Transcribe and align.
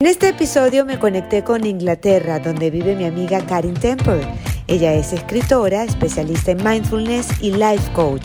En 0.00 0.06
este 0.06 0.28
episodio 0.28 0.84
me 0.84 1.00
conecté 1.00 1.42
con 1.42 1.66
Inglaterra, 1.66 2.38
donde 2.38 2.70
vive 2.70 2.94
mi 2.94 3.04
amiga 3.04 3.44
Karin 3.44 3.74
Temple. 3.74 4.20
Ella 4.68 4.94
es 4.94 5.12
escritora, 5.12 5.82
especialista 5.82 6.52
en 6.52 6.62
mindfulness 6.62 7.42
y 7.42 7.50
life 7.50 7.92
coach. 7.94 8.22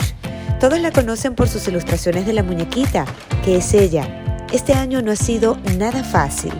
Todos 0.60 0.78
la 0.78 0.92
conocen 0.92 1.34
por 1.34 1.48
sus 1.48 1.66
ilustraciones 1.66 2.26
de 2.26 2.32
la 2.32 2.44
muñequita, 2.44 3.06
que 3.44 3.56
es 3.56 3.74
ella. 3.74 4.06
Este 4.52 4.72
año 4.72 5.02
no 5.02 5.10
ha 5.10 5.16
sido 5.16 5.58
nada 5.76 6.04
fácil. 6.04 6.52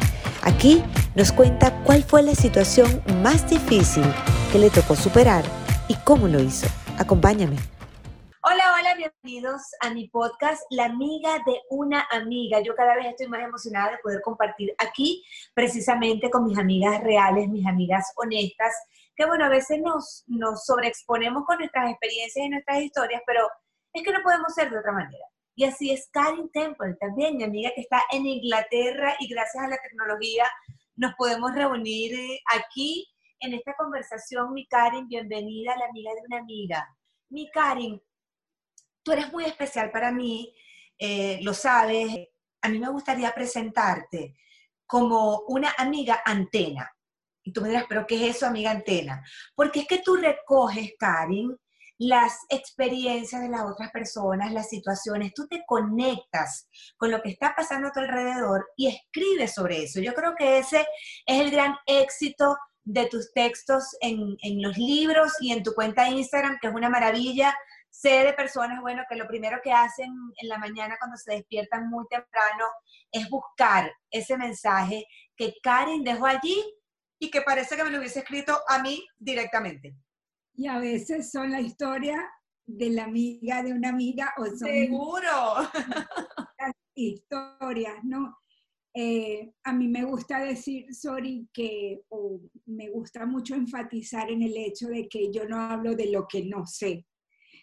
Aquí 0.42 0.82
nos 1.14 1.30
cuenta 1.30 1.84
cuál 1.84 2.02
fue 2.02 2.24
la 2.24 2.34
situación 2.34 3.00
más 3.22 3.48
difícil 3.48 4.02
que 4.50 4.58
le 4.58 4.68
tocó 4.68 4.96
superar 4.96 5.44
y 5.86 5.94
cómo 5.94 6.26
lo 6.26 6.42
hizo. 6.42 6.66
Acompáñame. 6.98 7.73
Bienvenidos 9.24 9.62
a 9.80 9.88
mi 9.88 10.06
podcast, 10.08 10.62
La 10.68 10.84
amiga 10.84 11.38
de 11.46 11.58
una 11.70 12.06
amiga. 12.10 12.60
Yo 12.60 12.74
cada 12.74 12.94
vez 12.94 13.06
estoy 13.06 13.26
más 13.26 13.42
emocionada 13.42 13.92
de 13.92 13.98
poder 14.02 14.20
compartir 14.20 14.74
aquí 14.76 15.24
precisamente 15.54 16.28
con 16.28 16.44
mis 16.44 16.58
amigas 16.58 17.02
reales, 17.02 17.48
mis 17.48 17.66
amigas 17.66 18.12
honestas, 18.16 18.74
que 19.16 19.24
bueno, 19.24 19.46
a 19.46 19.48
veces 19.48 19.80
nos, 19.80 20.24
nos 20.26 20.66
sobreexponemos 20.66 21.46
con 21.46 21.56
nuestras 21.56 21.90
experiencias 21.90 22.44
y 22.44 22.50
nuestras 22.50 22.82
historias, 22.82 23.22
pero 23.26 23.48
es 23.94 24.02
que 24.02 24.12
no 24.12 24.20
podemos 24.22 24.52
ser 24.52 24.68
de 24.70 24.78
otra 24.78 24.92
manera. 24.92 25.24
Y 25.54 25.64
así 25.64 25.90
es 25.90 26.06
Karin 26.12 26.50
Temple, 26.50 26.94
también 27.00 27.38
mi 27.38 27.44
amiga 27.44 27.70
que 27.74 27.80
está 27.80 28.02
en 28.12 28.26
Inglaterra 28.26 29.16
y 29.20 29.28
gracias 29.28 29.64
a 29.64 29.68
la 29.68 29.78
tecnología 29.78 30.44
nos 30.96 31.14
podemos 31.14 31.54
reunir 31.54 32.12
eh, 32.12 32.40
aquí 32.54 33.08
en 33.40 33.54
esta 33.54 33.72
conversación. 33.72 34.52
Mi 34.52 34.66
Karin, 34.66 35.08
bienvenida 35.08 35.72
a 35.72 35.78
la 35.78 35.86
amiga 35.86 36.10
de 36.12 36.20
una 36.26 36.38
amiga. 36.40 36.86
Mi 37.30 37.50
Karin, 37.50 38.02
tú 39.04 39.12
eres 39.12 39.30
muy 39.32 39.44
especial 39.44 39.90
para 39.90 40.10
mí, 40.10 40.52
eh, 40.98 41.38
lo 41.42 41.54
sabes. 41.54 42.28
A 42.62 42.68
mí 42.68 42.78
me 42.78 42.88
gustaría 42.88 43.32
presentarte 43.32 44.36
como 44.86 45.40
una 45.48 45.72
amiga 45.78 46.22
antena. 46.24 46.90
Y 47.42 47.52
tú 47.52 47.60
me 47.60 47.68
dirás, 47.68 47.84
¿pero 47.88 48.06
qué 48.06 48.16
es 48.16 48.36
eso, 48.36 48.46
amiga 48.46 48.70
antena? 48.70 49.22
Porque 49.54 49.80
es 49.80 49.86
que 49.86 49.98
tú 49.98 50.16
recoges, 50.16 50.94
Karin, 50.98 51.54
las 51.98 52.38
experiencias 52.48 53.42
de 53.42 53.50
las 53.50 53.62
otras 53.62 53.90
personas, 53.90 54.52
las 54.52 54.68
situaciones, 54.68 55.32
tú 55.34 55.46
te 55.46 55.62
conectas 55.66 56.68
con 56.96 57.10
lo 57.10 57.22
que 57.22 57.28
está 57.30 57.54
pasando 57.54 57.88
a 57.88 57.92
tu 57.92 58.00
alrededor 58.00 58.66
y 58.76 58.88
escribes 58.88 59.54
sobre 59.54 59.84
eso. 59.84 60.00
Yo 60.00 60.14
creo 60.14 60.34
que 60.34 60.58
ese 60.58 60.86
es 61.26 61.40
el 61.40 61.50
gran 61.50 61.76
éxito 61.86 62.56
de 62.82 63.06
tus 63.06 63.32
textos 63.32 63.84
en, 64.00 64.36
en 64.42 64.62
los 64.62 64.76
libros 64.76 65.32
y 65.40 65.52
en 65.52 65.62
tu 65.62 65.72
cuenta 65.74 66.04
de 66.04 66.10
Instagram, 66.10 66.58
que 66.60 66.68
es 66.68 66.74
una 66.74 66.90
maravilla 66.90 67.54
sé 67.94 68.24
de 68.24 68.32
personas, 68.32 68.80
bueno, 68.80 69.02
que 69.08 69.16
lo 69.16 69.26
primero 69.26 69.60
que 69.62 69.72
hacen 69.72 70.12
en 70.36 70.48
la 70.48 70.58
mañana 70.58 70.96
cuando 70.98 71.16
se 71.16 71.32
despiertan 71.32 71.88
muy 71.88 72.04
temprano 72.08 72.64
es 73.12 73.30
buscar 73.30 73.90
ese 74.10 74.36
mensaje 74.36 75.06
que 75.36 75.54
Karen 75.62 76.02
dejó 76.02 76.26
allí 76.26 76.62
y 77.20 77.30
que 77.30 77.42
parece 77.42 77.76
que 77.76 77.84
me 77.84 77.90
lo 77.90 77.98
hubiese 77.98 78.20
escrito 78.20 78.58
a 78.68 78.82
mí 78.82 79.06
directamente. 79.16 79.96
Y 80.54 80.66
a 80.66 80.78
veces 80.78 81.30
son 81.30 81.52
la 81.52 81.60
historia 81.60 82.30
de 82.66 82.90
la 82.90 83.04
amiga 83.04 83.62
de 83.62 83.72
una 83.72 83.90
amiga 83.90 84.34
o 84.38 84.46
son 84.46 84.58
seguro 84.58 85.30
historias, 86.94 87.96
¿no? 88.02 88.38
Eh, 88.96 89.52
a 89.64 89.72
mí 89.72 89.88
me 89.88 90.04
gusta 90.04 90.38
decir, 90.38 90.92
sorry, 90.94 91.48
que 91.52 92.02
me 92.66 92.90
gusta 92.90 93.26
mucho 93.26 93.54
enfatizar 93.54 94.30
en 94.30 94.42
el 94.42 94.56
hecho 94.56 94.88
de 94.88 95.08
que 95.08 95.32
yo 95.32 95.46
no 95.46 95.60
hablo 95.60 95.96
de 95.96 96.12
lo 96.12 96.26
que 96.28 96.44
no 96.44 96.64
sé. 96.66 97.04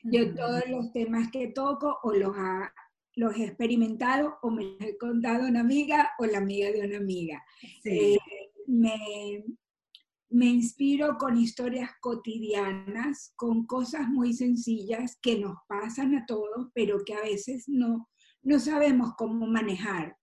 Yo 0.04 0.34
todos 0.34 0.68
los 0.68 0.92
temas 0.92 1.30
que 1.32 1.48
toco 1.50 2.00
o 2.04 2.14
los, 2.14 2.36
los 3.16 3.36
he 3.36 3.46
experimentado 3.46 4.38
o 4.42 4.50
me 4.50 4.78
he 4.80 4.98
contado 4.98 5.48
una 5.48 5.62
amiga 5.62 6.12
o 6.20 6.26
la 6.26 6.40
amiga 6.40 6.72
de 6.72 6.86
una 6.86 6.98
amiga. 6.98 7.44
Eh, 7.84 8.18
me, 8.68 9.44
me 10.30 10.46
inspiro 10.46 11.18
con 11.18 11.38
historias 11.38 11.92
cotidianas, 12.00 13.34
con 13.36 13.66
cosas 13.66 14.08
muy 14.08 14.34
sencillas 14.34 15.18
que 15.22 15.38
nos 15.38 15.58
pasan 15.68 16.16
a 16.16 16.26
todos, 16.26 16.70
pero 16.74 17.04
que 17.06 17.14
a 17.14 17.22
veces 17.22 17.66
no, 17.68 18.10
no 18.42 18.60
sabemos 18.60 19.14
cómo 19.18 19.46
manejar. 19.46 20.16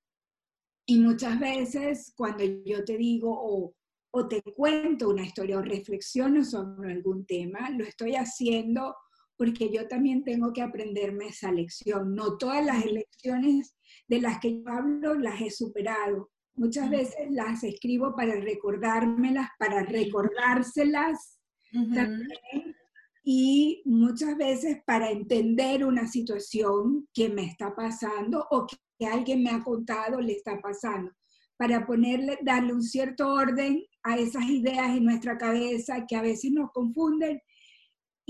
Y 0.87 0.99
muchas 1.01 1.39
veces 1.39 2.15
cuando 2.17 2.43
yo 2.65 2.83
te 2.85 2.97
digo 2.97 3.31
o, 3.31 3.75
o 4.11 4.29
te 4.29 4.43
cuento 4.43 5.11
una 5.11 5.27
historia 5.27 5.59
o 5.59 5.63
reflexiono 5.63 6.43
sobre 6.43 6.93
algún 6.93 7.27
tema, 7.27 7.69
lo 7.71 7.85
estoy 7.85 8.17
haciendo 8.17 8.97
porque 9.39 9.71
yo 9.73 9.87
también 9.87 10.25
tengo 10.25 10.53
que 10.53 10.63
aprenderme 10.63 11.29
esa 11.29 11.53
lección. 11.53 12.15
No 12.15 12.37
todas 12.37 12.65
las 12.67 12.85
lecciones 12.85 13.75
de 14.09 14.21
las 14.21 14.41
que 14.41 14.61
yo 14.61 14.69
hablo 14.69 15.15
las 15.15 15.41
he 15.41 15.51
superado. 15.51 16.31
Muchas 16.57 16.91
veces 16.91 17.31
las 17.31 17.63
escribo 17.63 18.17
para 18.17 18.35
recordármelas, 18.35 19.49
para 19.59 19.85
recordárselas 19.85 21.39
también, 21.73 22.75
y 23.23 23.83
muchas 23.85 24.37
veces 24.37 24.79
para 24.85 25.11
entender 25.11 25.85
una 25.85 26.09
situación 26.09 27.07
que 27.15 27.29
me 27.29 27.45
está 27.45 27.77
pasando 27.77 28.45
o 28.51 28.67
que 28.67 29.07
alguien 29.07 29.43
me 29.45 29.51
ha 29.51 29.63
contado 29.63 30.21
le 30.21 30.33
está 30.33 30.59
pasando, 30.61 31.13
para 31.57 31.87
ponerle, 31.87 32.39
darle 32.43 32.73
un 32.73 32.83
cierto 32.83 33.29
orden 33.29 33.85
a 34.03 34.17
esas 34.17 34.47
ideas 34.47 34.97
en 34.97 35.05
nuestra 35.05 35.39
cabeza 35.39 36.07
que 36.09 36.17
a 36.17 36.23
veces 36.23 36.51
nos 36.51 36.73
confunden 36.73 37.41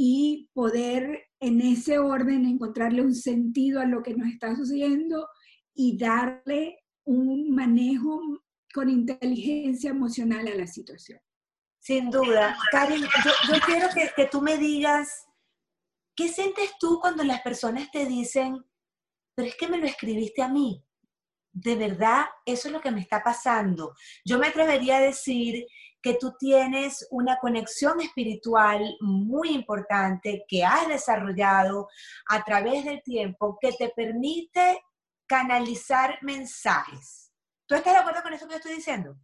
y 0.01 0.49
poder 0.55 1.27
en 1.41 1.61
ese 1.61 1.99
orden 1.99 2.47
encontrarle 2.47 3.03
un 3.03 3.17
sentido 3.17 3.81
a 3.81 3.85
lo 3.85 4.01
que 4.05 4.15
nos 4.15 4.29
está 4.29 4.55
sucediendo 4.55 5.29
y 5.75 5.99
darle 5.99 6.79
un 7.05 7.51
manejo 7.51 8.21
con 8.73 8.91
inteligencia 8.91 9.91
emocional 9.91 10.47
a 10.47 10.55
la 10.55 10.69
situación. 10.69 11.19
Sin 11.81 12.11
duda. 12.11 12.57
Karen, 12.71 13.01
yo, 13.03 13.55
quiero 13.67 13.89
que, 13.93 14.09
que 14.15 14.27
tú 14.27 14.41
me 14.41 14.57
digas, 14.57 15.27
¿qué 16.15 16.29
sientes 16.29 16.71
tú 16.79 17.01
cuando 17.01 17.25
las 17.25 17.41
personas 17.41 17.91
te 17.91 18.07
dicen, 18.07 18.65
pero 19.35 19.49
es 19.49 19.57
que 19.57 19.67
me 19.67 19.79
lo 19.79 19.87
escribiste 19.87 20.43
a 20.43 20.49
mí? 20.49 20.81
De 21.53 21.75
verdad, 21.77 22.27
eso 22.45 22.69
es 22.69 22.73
lo 22.73 22.81
que 22.81 22.91
me 22.91 23.01
está 23.01 23.23
pasando. 23.23 23.95
Yo 24.25 24.39
me 24.39 24.49
atrevería 24.49 24.99
a 24.99 25.03
decir 25.03 25.67
que 26.01 26.15
tú 26.15 26.35
tienes 26.39 27.07
una 27.11 27.39
conexión 27.39 28.01
espiritual 28.01 28.97
muy 29.01 29.51
importante 29.51 30.45
que 30.49 30.65
has 30.65 30.87
desarrollado 30.89 31.89
a 32.29 32.45
través 32.45 32.85
del 32.85 33.03
tiempo 33.03 33.59
que 33.61 33.73
te 33.73 33.89
permite 33.91 34.83
canalizar 35.27 36.19
mensajes. 36.23 37.33
¿Tú 37.67 37.75
estás 37.75 37.93
de 37.93 37.99
acuerdo 37.99 38.23
con 38.23 38.33
eso 38.33 38.47
que 38.47 38.53
yo 38.53 38.57
estoy 38.59 38.77
diciendo? 38.77 39.17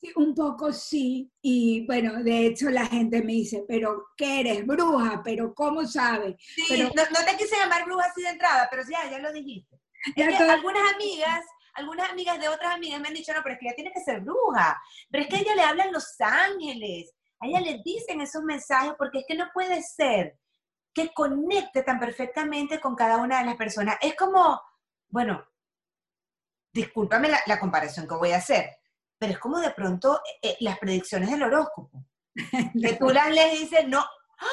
Sí, 0.00 0.12
un 0.16 0.34
poco 0.34 0.72
sí. 0.72 1.32
Y 1.40 1.86
bueno, 1.86 2.22
de 2.22 2.46
hecho 2.46 2.70
la 2.70 2.86
gente 2.86 3.22
me 3.22 3.32
dice, 3.32 3.64
pero 3.66 4.08
¿qué 4.16 4.40
eres? 4.40 4.66
Bruja, 4.66 5.22
pero 5.24 5.54
¿cómo 5.54 5.86
sabes? 5.86 6.36
Sí, 6.38 6.64
pero, 6.68 6.90
no, 6.94 7.24
te 7.24 7.36
quise 7.36 7.56
llamar 7.56 7.84
bruja 7.84 8.06
así 8.06 8.22
de 8.22 8.28
entrada, 8.28 8.68
pero 8.70 8.82
ya, 8.88 9.10
ya 9.10 9.18
lo 9.18 9.32
dijiste. 9.32 9.80
algunas 10.16 10.94
amigas 10.94 11.44
algunas 11.78 12.10
amigas 12.10 12.38
de 12.38 12.48
otras 12.48 12.74
amigas 12.74 13.00
me 13.00 13.08
han 13.08 13.14
dicho, 13.14 13.32
no, 13.32 13.42
pero 13.42 13.54
es 13.54 13.60
que 13.60 13.66
ella 13.66 13.76
tiene 13.76 13.92
que 13.92 14.00
ser 14.00 14.20
bruja, 14.20 14.80
pero 15.10 15.22
es 15.22 15.28
que 15.28 15.36
a 15.36 15.40
ella 15.40 15.54
le 15.54 15.62
hablan 15.62 15.92
los 15.92 16.20
ángeles, 16.20 17.14
a 17.40 17.46
ella 17.46 17.60
le 17.60 17.80
dicen 17.84 18.20
esos 18.20 18.42
mensajes 18.42 18.94
porque 18.98 19.20
es 19.20 19.24
que 19.26 19.36
no 19.36 19.48
puede 19.52 19.82
ser 19.82 20.38
que 20.92 21.12
conecte 21.12 21.82
tan 21.82 22.00
perfectamente 22.00 22.80
con 22.80 22.96
cada 22.96 23.18
una 23.18 23.38
de 23.38 23.46
las 23.46 23.56
personas. 23.56 23.96
Es 24.00 24.16
como, 24.16 24.60
bueno, 25.08 25.46
discúlpame 26.72 27.28
la, 27.46 27.60
comparación 27.60 28.08
que 28.08 28.16
voy 28.16 28.32
a 28.32 28.38
hacer, 28.38 28.78
pero 29.16 29.32
es 29.32 29.38
como 29.38 29.60
de 29.60 29.70
pronto 29.70 30.20
eh, 30.42 30.48
eh, 30.50 30.56
las 30.60 30.78
predicciones 30.78 31.30
del 31.30 31.44
horóscopo. 31.44 32.04
que 32.82 32.94
tú 32.94 33.10
las 33.10 33.30
lees 33.30 33.54
y 33.54 33.64
dices, 33.64 33.86
no, 33.86 34.00
¡ah! 34.00 34.46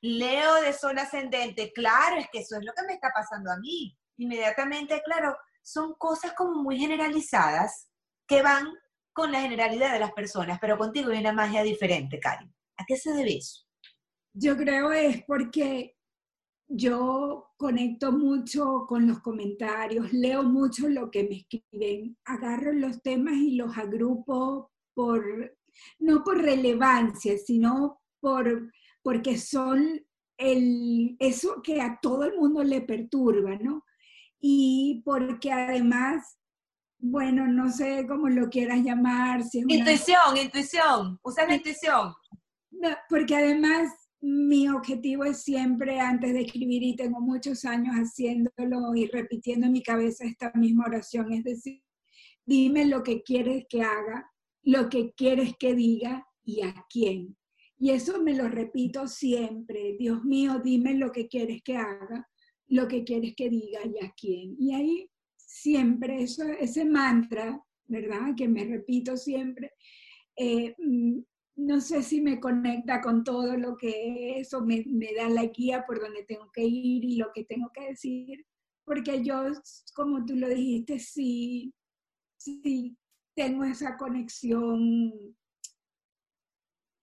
Leo 0.00 0.54
de 0.62 0.72
zona 0.72 1.02
ascendente, 1.02 1.72
claro, 1.72 2.16
es 2.16 2.28
que 2.30 2.40
eso 2.40 2.56
es 2.56 2.64
lo 2.64 2.72
que 2.72 2.84
me 2.84 2.94
está 2.94 3.10
pasando 3.14 3.50
a 3.50 3.56
mí. 3.56 3.98
Inmediatamente, 4.18 5.02
claro, 5.04 5.36
son 5.68 5.94
cosas 5.98 6.32
como 6.32 6.62
muy 6.62 6.78
generalizadas 6.78 7.90
que 8.26 8.42
van 8.42 8.66
con 9.12 9.32
la 9.32 9.42
generalidad 9.42 9.92
de 9.92 10.00
las 10.00 10.12
personas, 10.12 10.58
pero 10.60 10.78
contigo 10.78 11.10
hay 11.10 11.18
una 11.18 11.32
magia 11.32 11.62
diferente, 11.62 12.18
Karin. 12.18 12.54
¿A 12.78 12.84
qué 12.86 12.96
se 12.96 13.12
debe 13.12 13.36
eso? 13.36 13.66
Yo 14.32 14.56
creo 14.56 14.92
es 14.92 15.22
porque 15.24 15.96
yo 16.68 17.50
conecto 17.56 18.12
mucho 18.12 18.86
con 18.86 19.06
los 19.06 19.20
comentarios, 19.20 20.12
leo 20.12 20.42
mucho 20.42 20.88
lo 20.88 21.10
que 21.10 21.24
me 21.24 21.36
escriben, 21.36 22.16
agarro 22.24 22.72
los 22.72 23.02
temas 23.02 23.34
y 23.34 23.56
los 23.56 23.76
agrupo 23.76 24.70
por, 24.94 25.58
no 25.98 26.24
por 26.24 26.40
relevancia, 26.40 27.36
sino 27.36 28.00
por, 28.20 28.72
porque 29.02 29.36
son 29.36 30.00
el, 30.38 31.16
eso 31.18 31.60
que 31.62 31.80
a 31.82 31.98
todo 32.00 32.24
el 32.24 32.36
mundo 32.36 32.62
le 32.62 32.80
perturba, 32.80 33.56
¿no? 33.56 33.84
Y 34.40 35.02
porque 35.04 35.52
además, 35.52 36.38
bueno, 36.98 37.46
no 37.46 37.70
sé 37.70 38.06
cómo 38.06 38.28
lo 38.28 38.48
quieras 38.48 38.80
llamar. 38.82 39.42
intuición, 39.52 40.36
intuición, 40.36 41.18
usa 41.22 41.46
la 41.46 41.56
intuición. 41.56 42.14
porque 43.08 43.36
además 43.36 43.90
mi 44.20 44.68
objetivo 44.68 45.24
es 45.24 45.42
siempre 45.42 46.00
antes 46.00 46.32
de 46.32 46.42
escribir 46.42 46.82
y 46.82 46.96
tengo 46.96 47.20
muchos 47.20 47.64
años 47.64 47.94
haciéndolo 47.94 48.94
y 48.94 49.06
repitiendo 49.06 49.66
en 49.66 49.72
mi 49.72 49.82
cabeza 49.82 50.24
esta 50.24 50.52
misma 50.54 50.86
oración, 50.86 51.32
es 51.32 51.44
decir, 51.44 51.82
dime 52.44 52.86
lo 52.86 53.02
que 53.02 53.22
quieres 53.22 53.66
que 53.68 53.82
haga, 53.82 54.30
lo 54.62 54.88
que 54.88 55.12
quieres 55.12 55.54
que 55.58 55.74
diga 55.74 56.26
y 56.42 56.62
a 56.62 56.84
quién. 56.90 57.36
Y 57.76 57.90
eso 57.90 58.20
me 58.20 58.34
lo 58.34 58.48
repito 58.48 59.06
siempre, 59.06 59.96
Dios 59.98 60.24
mío, 60.24 60.60
dime 60.64 60.94
lo 60.94 61.12
que 61.12 61.28
quieres 61.28 61.62
que 61.62 61.76
haga, 61.76 62.28
lo 62.68 62.86
que 62.88 63.04
quieres 63.04 63.34
que 63.34 63.48
diga 63.48 63.80
y 63.84 64.04
a 64.04 64.12
quién. 64.12 64.56
Y 64.58 64.74
ahí 64.74 65.10
siempre 65.36 66.22
eso, 66.22 66.44
ese 66.44 66.84
mantra, 66.84 67.62
¿verdad? 67.86 68.34
Que 68.36 68.48
me 68.48 68.64
repito 68.64 69.16
siempre, 69.16 69.72
eh, 70.36 70.74
mm, 70.78 71.18
no 71.56 71.80
sé 71.80 72.02
si 72.02 72.20
me 72.20 72.38
conecta 72.38 73.00
con 73.00 73.24
todo 73.24 73.56
lo 73.56 73.76
que 73.76 74.38
es 74.38 74.54
o 74.54 74.64
me, 74.64 74.84
me, 74.86 75.12
da 75.14 75.28
la 75.28 75.46
guía 75.46 75.84
por 75.86 76.00
donde 76.00 76.24
tengo 76.24 76.50
que 76.52 76.64
ir 76.64 77.04
y 77.04 77.16
lo 77.16 77.32
que 77.34 77.44
tengo 77.44 77.70
que 77.74 77.88
decir, 77.88 78.46
porque 78.84 79.24
yo, 79.24 79.42
como 79.94 80.24
tú 80.24 80.36
lo 80.36 80.48
dijiste, 80.48 80.98
sí, 80.98 81.74
sí 82.36 82.96
tengo 83.34 83.64
esa 83.64 83.96
conexión. 83.96 85.36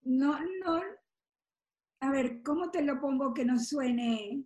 No, 0.03 0.39
no, 0.63 0.81
a 1.99 2.11
ver, 2.11 2.41
¿cómo 2.43 2.71
te 2.71 2.83
lo 2.83 2.99
pongo 3.01 3.33
que 3.33 3.45
no 3.45 3.59
suene 3.59 4.45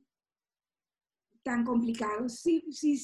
tan 1.49 1.65
complicado? 1.65 2.29
Sí, 2.29 2.63
sí, 2.69 2.95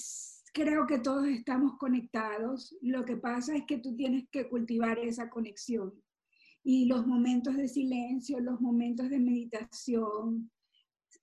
creo 0.53 0.86
que 0.86 1.00
todos 1.00 1.25
estamos 1.25 1.80
conectados. 1.80 2.77
Lo 2.81 3.03
que 3.03 3.18
pasa 3.18 3.56
es 3.56 3.63
que 3.65 3.80
tú 3.80 3.95
tienes 3.95 4.25
que 4.30 4.47
cultivar 4.47 5.00
esa 5.00 5.31
conexión 5.31 5.92
y 6.63 6.86
los 6.86 7.07
momentos 7.07 7.57
de 7.57 7.68
silencio, 7.68 8.39
los 8.39 8.62
momentos 8.62 9.09
de 9.09 9.19
meditación, 9.19 10.51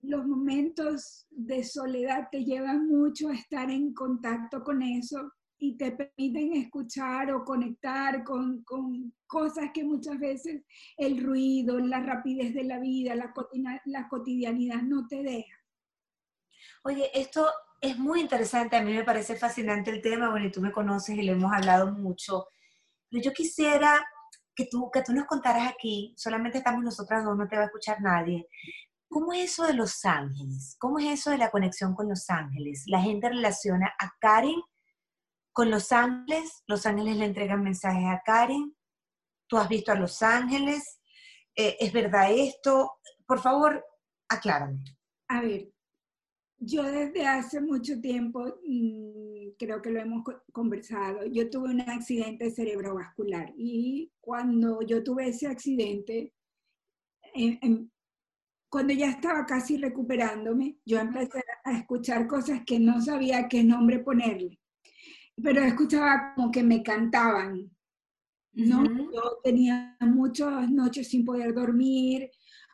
los 0.01 0.27
momentos 0.27 1.25
de 1.29 1.63
soledad 1.63 2.27
te 2.29 2.43
llevan 2.43 2.87
mucho 2.87 3.29
a 3.29 3.35
estar 3.35 3.71
en 3.71 3.93
contacto 3.93 4.61
con 4.61 4.81
eso 4.81 5.31
y 5.57 5.77
te 5.77 5.93
permiten 5.93 6.55
escuchar 6.55 7.31
o 7.31 7.45
conectar 7.45 8.25
con, 8.25 8.63
con 8.63 9.13
cosas 9.27 9.69
que 9.73 9.85
muchas 9.85 10.19
veces 10.19 10.61
el 10.97 11.23
ruido, 11.23 11.79
la 11.79 12.01
rapidez 12.01 12.53
de 12.53 12.65
la 12.65 12.79
vida, 12.79 13.15
la, 13.15 13.33
la 13.85 14.09
cotidianidad 14.09 14.81
no 14.81 15.07
te 15.07 15.23
deja. 15.23 15.62
Oye, 16.85 17.09
esto 17.13 17.49
es 17.79 17.97
muy 17.97 18.19
interesante, 18.19 18.75
a 18.75 18.81
mí 18.81 18.93
me 18.93 19.05
parece 19.05 19.37
fascinante 19.37 19.89
el 19.89 20.01
tema, 20.01 20.29
bueno, 20.29 20.47
y 20.47 20.51
tú 20.51 20.59
me 20.59 20.71
conoces 20.73 21.17
y 21.17 21.23
lo 21.23 21.31
hemos 21.31 21.53
hablado 21.53 21.93
mucho, 21.93 22.47
pero 23.09 23.23
yo 23.23 23.31
quisiera 23.31 24.05
que 24.53 24.67
tú, 24.69 24.91
que 24.91 25.01
tú 25.01 25.13
nos 25.13 25.25
contaras 25.25 25.71
aquí, 25.71 26.13
solamente 26.17 26.57
estamos 26.57 26.83
nosotras 26.83 27.23
dos, 27.23 27.37
no 27.37 27.47
te 27.47 27.55
va 27.55 27.63
a 27.63 27.65
escuchar 27.67 28.01
nadie. 28.01 28.49
¿Cómo 29.07 29.31
es 29.31 29.51
eso 29.51 29.65
de 29.65 29.75
los 29.75 30.03
ángeles? 30.03 30.75
¿Cómo 30.77 30.99
es 30.99 31.05
eso 31.19 31.29
de 31.29 31.37
la 31.37 31.51
conexión 31.51 31.95
con 31.95 32.09
los 32.09 32.29
ángeles? 32.29 32.83
La 32.87 32.99
gente 32.99 33.29
relaciona 33.29 33.93
a 33.99 34.11
Karen 34.19 34.61
con 35.53 35.71
los 35.71 35.91
ángeles, 35.91 36.63
los 36.67 36.85
ángeles 36.85 37.15
le 37.15 37.25
entregan 37.25 37.63
mensajes 37.63 38.05
a 38.07 38.21
Karen, 38.25 38.75
tú 39.47 39.57
has 39.57 39.69
visto 39.69 39.91
a 39.91 39.95
los 39.95 40.21
ángeles, 40.21 40.99
eh, 41.55 41.77
¿es 41.79 41.93
verdad 41.93 42.31
esto? 42.31 42.91
Por 43.25 43.39
favor, 43.39 43.85
aclárame. 44.27 44.83
A 45.29 45.41
ver, 45.41 45.72
yo 46.65 46.83
desde 46.83 47.25
hace 47.25 47.61
mucho 47.61 47.99
tiempo, 47.99 48.59
mm, 48.65 49.55
creo 49.57 49.81
que 49.81 49.91
lo 49.91 49.99
hemos 49.99 50.23
conversado, 50.51 51.25
yo 51.25 51.49
tuve 51.49 51.69
un 51.69 51.81
accidente 51.81 52.51
cerebrovascular 52.51 53.53
y 53.55 54.11
cuando 54.19 54.81
yo 54.81 55.03
tuve 55.03 55.27
ese 55.27 55.47
accidente, 55.47 56.33
cuando 58.69 58.93
ya 58.93 59.09
estaba 59.09 59.45
casi 59.45 59.77
recuperándome, 59.77 60.77
yo 60.85 60.99
empecé 60.99 61.43
a 61.63 61.77
escuchar 61.77 62.27
cosas 62.27 62.61
que 62.65 62.79
no 62.79 63.01
sabía 63.01 63.47
qué 63.47 63.63
nombre 63.63 63.99
ponerle, 63.99 64.59
pero 65.41 65.61
escuchaba 65.61 66.33
como 66.35 66.51
que 66.51 66.63
me 66.63 66.81
cantaban, 66.83 67.69
¿no? 68.53 68.83
Yo 69.11 69.39
tenía 69.43 69.97
muchas 70.01 70.69
noches 70.71 71.09
sin 71.09 71.25
poder 71.25 71.53
dormir, 71.53 72.29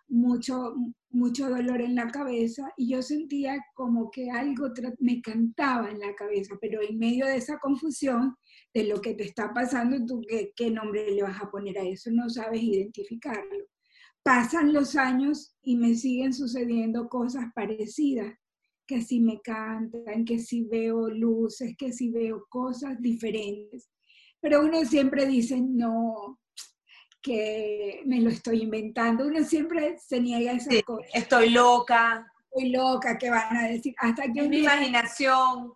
mucho, 0.09 0.75
mucho 1.09 1.50
dolor 1.50 1.81
en 1.81 1.95
la 1.95 2.07
cabeza 2.07 2.71
y 2.77 2.89
yo 2.89 3.01
sentía 3.01 3.63
como 3.75 4.09
que 4.11 4.29
algo 4.29 4.69
me 5.00 5.21
cantaba 5.21 5.89
en 5.89 6.00
la 6.00 6.13
cabeza, 6.15 6.56
pero 6.59 6.81
en 6.81 6.97
medio 6.97 7.25
de 7.25 7.38
esa 7.38 7.59
confusión 7.59 8.35
de 8.73 8.85
lo 8.85 9.00
que 9.01 9.13
te 9.13 9.23
está 9.23 9.53
pasando, 9.53 10.06
tú 10.06 10.21
qué, 10.27 10.51
qué 10.56 10.69
nombre 10.71 11.11
le 11.11 11.23
vas 11.23 11.41
a 11.41 11.50
poner 11.50 11.77
a 11.77 11.83
eso, 11.83 12.11
no 12.11 12.29
sabes 12.29 12.61
identificarlo. 12.61 13.65
Pasan 14.23 14.73
los 14.73 14.95
años 14.95 15.56
y 15.61 15.77
me 15.77 15.95
siguen 15.95 16.33
sucediendo 16.33 17.07
cosas 17.07 17.45
parecidas, 17.56 18.33
que 18.85 19.01
si 19.01 19.19
me 19.19 19.39
cantan, 19.41 20.25
que 20.25 20.39
si 20.39 20.63
veo 20.63 21.09
luces, 21.09 21.75
que 21.77 21.94
si 21.94 22.09
veo 22.09 22.45
cosas 22.50 23.00
diferentes. 23.00 23.89
Pero 24.41 24.65
uno 24.65 24.83
siempre 24.83 25.25
dice, 25.25 25.61
no, 25.61 26.39
que 27.21 28.01
me 28.06 28.21
lo 28.21 28.30
estoy 28.30 28.63
inventando. 28.63 29.27
Uno 29.27 29.44
siempre 29.44 29.98
se 29.98 30.19
niega 30.21 30.51
a 30.51 30.56
esas 30.56 30.81
cosas. 30.83 31.10
Estoy 31.13 31.50
loca. 31.50 32.25
Estoy 32.51 32.69
loca, 32.71 33.18
¿qué 33.18 33.30
van 33.30 33.57
a 33.57 33.68
decir? 33.68 33.94
Hasta 33.98 34.24
que 34.31 34.48
mi 34.48 34.60
imaginación. 34.60 35.74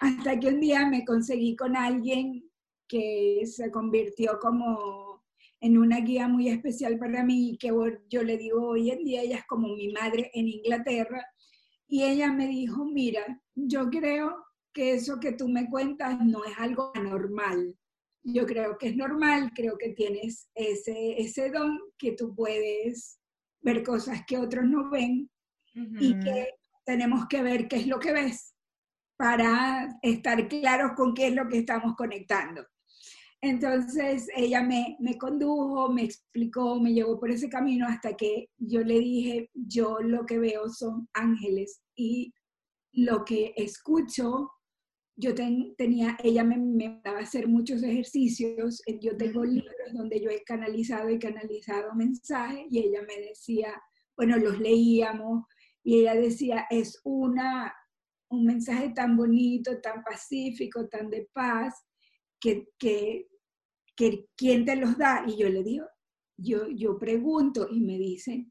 Hasta 0.00 0.38
que 0.38 0.48
un 0.48 0.60
día 0.60 0.86
me 0.86 1.04
conseguí 1.04 1.54
con 1.54 1.76
alguien 1.76 2.50
que 2.88 3.42
se 3.46 3.70
convirtió 3.70 4.38
como 4.40 5.22
en 5.60 5.78
una 5.78 6.00
guía 6.00 6.26
muy 6.26 6.48
especial 6.48 6.98
para 6.98 7.22
mí, 7.22 7.56
que 7.60 7.70
yo 8.08 8.22
le 8.22 8.36
digo 8.38 8.70
hoy 8.70 8.90
en 8.90 9.04
día, 9.04 9.22
ella 9.22 9.36
es 9.36 9.46
como 9.46 9.68
mi 9.68 9.92
madre 9.92 10.30
en 10.34 10.48
Inglaterra, 10.48 11.24
y 11.86 12.02
ella 12.02 12.32
me 12.32 12.46
dijo, 12.46 12.84
mira, 12.84 13.40
yo 13.54 13.90
creo 13.90 14.44
que 14.72 14.94
eso 14.94 15.20
que 15.20 15.32
tú 15.32 15.48
me 15.48 15.68
cuentas 15.68 16.18
no 16.24 16.44
es 16.44 16.56
algo 16.58 16.90
anormal, 16.94 17.76
yo 18.22 18.46
creo 18.46 18.76
que 18.78 18.88
es 18.88 18.96
normal, 18.96 19.50
creo 19.54 19.76
que 19.78 19.90
tienes 19.90 20.48
ese, 20.54 21.20
ese 21.20 21.50
don 21.50 21.78
que 21.98 22.12
tú 22.12 22.34
puedes 22.34 23.18
ver 23.62 23.82
cosas 23.82 24.22
que 24.26 24.38
otros 24.38 24.64
no 24.64 24.90
ven 24.90 25.30
y 25.74 26.18
que 26.18 26.48
tenemos 26.84 27.26
que 27.28 27.42
ver 27.42 27.68
qué 27.68 27.76
es 27.76 27.86
lo 27.86 27.98
que 27.98 28.12
ves 28.12 28.54
para 29.16 29.98
estar 30.02 30.48
claros 30.48 30.92
con 30.96 31.14
qué 31.14 31.28
es 31.28 31.34
lo 31.34 31.48
que 31.48 31.58
estamos 31.58 31.94
conectando. 31.94 32.66
Entonces 33.42 34.28
ella 34.34 34.62
me, 34.62 34.96
me, 35.00 35.16
condujo, 35.16 35.90
me 35.90 36.02
explicó, 36.02 36.78
me 36.78 36.92
llevó 36.92 37.18
por 37.18 37.30
ese 37.30 37.48
camino 37.48 37.86
hasta 37.86 38.14
que 38.14 38.50
yo 38.58 38.82
le 38.82 38.98
dije, 38.98 39.50
yo 39.54 40.00
lo 40.00 40.26
que 40.26 40.38
veo 40.38 40.68
son 40.68 41.08
ángeles 41.14 41.80
y 41.94 42.34
lo 42.92 43.24
que 43.24 43.54
escucho 43.56 44.50
yo 45.20 45.34
tenía, 45.34 46.16
ella 46.22 46.42
me, 46.42 46.56
me, 46.56 47.00
daba 47.04 47.18
a 47.18 47.22
hacer 47.22 47.46
muchos 47.46 47.82
ejercicios, 47.82 48.82
eh, 48.86 48.98
yo 49.00 49.16
tengo 49.16 49.44
libros 49.44 49.92
donde 49.92 50.20
yo 50.20 50.30
he 50.30 50.42
canalizado 50.42 51.10
y 51.10 51.18
canalizado 51.18 51.94
mensajes 51.94 52.66
y 52.70 52.78
ella 52.78 53.02
me 53.06 53.26
decía, 53.26 53.80
bueno, 54.16 54.38
los 54.38 54.58
leíamos 54.58 55.44
y 55.84 56.00
ella 56.00 56.14
decía, 56.14 56.66
es 56.70 57.00
una, 57.04 57.74
un 58.30 58.44
mensaje 58.44 58.90
tan 58.94 59.16
bonito, 59.16 59.80
tan 59.80 60.02
pacífico, 60.02 60.88
tan 60.88 61.10
de 61.10 61.28
paz, 61.32 61.74
que, 62.40 62.68
que, 62.78 63.28
que 63.94 64.26
¿quién 64.36 64.64
te 64.64 64.76
los 64.76 64.96
da? 64.96 65.24
Y 65.26 65.36
yo 65.36 65.50
le 65.50 65.62
digo, 65.62 65.86
yo, 66.38 66.66
yo 66.68 66.98
pregunto 66.98 67.68
y 67.70 67.80
me 67.80 67.98
dicen, 67.98 68.50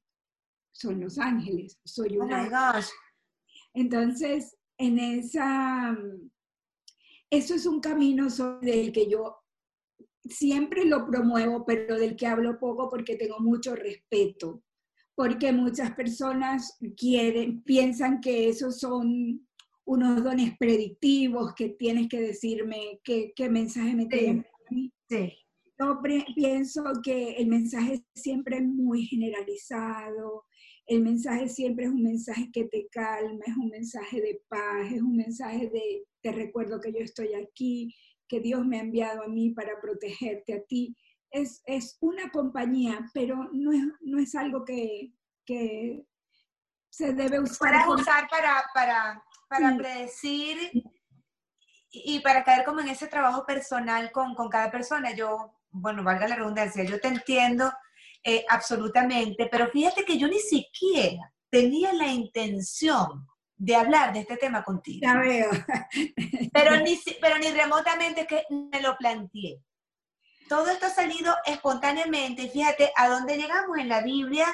son 0.71 1.01
los 1.01 1.17
ángeles, 1.17 1.79
soy 1.83 2.17
oh 2.19 2.25
una... 2.25 2.79
Entonces, 3.73 4.55
en 4.77 4.99
esa 4.99 5.97
eso 7.29 7.53
es 7.55 7.65
un 7.65 7.79
camino 7.79 8.27
del 8.62 8.91
que 8.91 9.09
yo 9.09 9.38
siempre 10.24 10.86
lo 10.86 11.05
promuevo, 11.05 11.65
pero 11.65 11.98
del 11.98 12.15
que 12.15 12.27
hablo 12.27 12.59
poco 12.59 12.89
porque 12.89 13.15
tengo 13.15 13.39
mucho 13.39 13.75
respeto, 13.75 14.63
porque 15.15 15.51
muchas 15.51 15.91
personas 15.95 16.77
quieren, 16.98 17.63
piensan 17.63 18.19
que 18.21 18.50
esos 18.50 18.79
son 18.79 19.48
unos 19.86 20.24
dones 20.24 20.55
predictivos, 20.57 21.53
que 21.55 21.69
tienes 21.69 22.07
que 22.07 22.21
decirme 22.21 23.00
qué, 23.03 23.33
mensaje 23.50 23.95
me 23.95 24.05
tienes 24.05 24.45
mí. 24.69 24.91
Sí. 25.09 25.33
Yo 25.79 26.00
pienso 26.36 26.83
que 27.03 27.31
el 27.38 27.48
mensaje 27.48 28.03
siempre 28.13 28.57
es 28.57 28.63
muy 28.63 29.05
generalizado, 29.05 30.43
el 30.89 31.01
mensaje 31.01 31.48
siempre 31.48 31.86
es 31.86 31.91
un 31.91 32.01
mensaje 32.01 32.50
que 32.51 32.65
te 32.65 32.88
calma, 32.89 33.46
es 33.46 33.55
un 33.55 33.69
mensaje 33.69 34.22
de 34.22 34.41
paz, 34.50 34.91
es 34.91 35.01
un 35.03 35.15
mensaje 35.15 35.69
de 35.69 36.03
te 36.22 36.31
recuerdo 36.31 36.81
que 36.81 36.91
yo 36.91 37.00
estoy 37.00 37.36
aquí, 37.36 37.96
que 38.27 38.39
Dios 38.39 38.65
me 38.65 38.77
ha 38.77 38.81
enviado 38.81 39.24
a 39.24 39.27
mí 39.27 39.51
para 39.51 39.79
protegerte 39.79 40.55
a 40.55 40.63
ti. 40.63 40.98
Es, 41.29 41.62
es 41.65 41.98
una 42.01 42.31
compañía, 42.31 43.08
pero 43.13 43.50
no 43.53 43.72
es, 43.72 43.84
no 44.01 44.17
es 44.17 44.34
algo 44.34 44.65
que, 44.65 45.13
que 45.46 46.03
se 46.89 47.13
debe 47.13 47.39
usar. 47.39 47.72
Para 47.72 47.89
usar 47.91 48.27
para, 48.27 48.63
para, 48.74 49.24
para 49.48 49.77
predecir 49.77 50.58
y 51.91 52.19
para 52.22 52.43
caer 52.43 52.65
como 52.65 52.79
en 52.79 52.88
ese 52.88 53.05
trabajo 53.05 53.46
personal 53.46 54.12
con, 54.12 54.34
con 54.34 54.50
cada 54.50 54.72
persona. 54.72 55.13
Yo, 55.13 55.53
bueno, 55.69 56.03
valga 56.03 56.27
la 56.27 56.36
redundancia, 56.36 56.84
yo 56.84 57.00
te 57.00 57.10
entiendo 57.10 57.72
eh, 58.23 58.45
absolutamente, 58.49 59.47
pero 59.51 59.69
fíjate 59.69 60.03
que 60.03 60.17
yo 60.17 60.27
ni 60.27 60.39
siquiera 60.39 61.33
tenía 61.49 61.93
la 61.93 62.07
intención 62.07 63.27
de 63.55 63.75
hablar 63.75 64.13
de 64.13 64.21
este 64.21 64.38
tema 64.38 64.63
contigo. 64.63 64.99
Ya 65.01 65.17
veo. 65.17 65.49
Pero 66.53 66.77
ni, 66.77 66.99
pero 67.21 67.38
ni 67.38 67.51
remotamente 67.51 68.25
que 68.25 68.43
me 68.49 68.81
lo 68.81 68.97
planteé. 68.97 69.61
Todo 70.47 70.69
esto 70.69 70.88
ha 70.88 70.89
salido 70.89 71.35
espontáneamente. 71.45 72.49
Fíjate, 72.49 72.91
a 72.95 73.07
dónde 73.07 73.38
llegamos 73.38 73.77
en 73.77 73.88
la 73.88 74.01
Biblia 74.01 74.47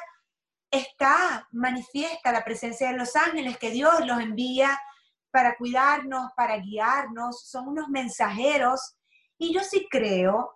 está 0.70 1.48
manifiesta 1.52 2.32
la 2.32 2.44
presencia 2.44 2.92
de 2.92 2.98
los 2.98 3.16
ángeles 3.16 3.58
que 3.58 3.72
Dios 3.72 4.06
los 4.06 4.20
envía 4.20 4.78
para 5.32 5.56
cuidarnos, 5.56 6.32
para 6.36 6.58
guiarnos, 6.58 7.48
son 7.48 7.70
unos 7.70 7.88
mensajeros. 7.90 8.96
Y 9.38 9.54
yo 9.54 9.62
sí 9.62 9.88
creo 9.90 10.54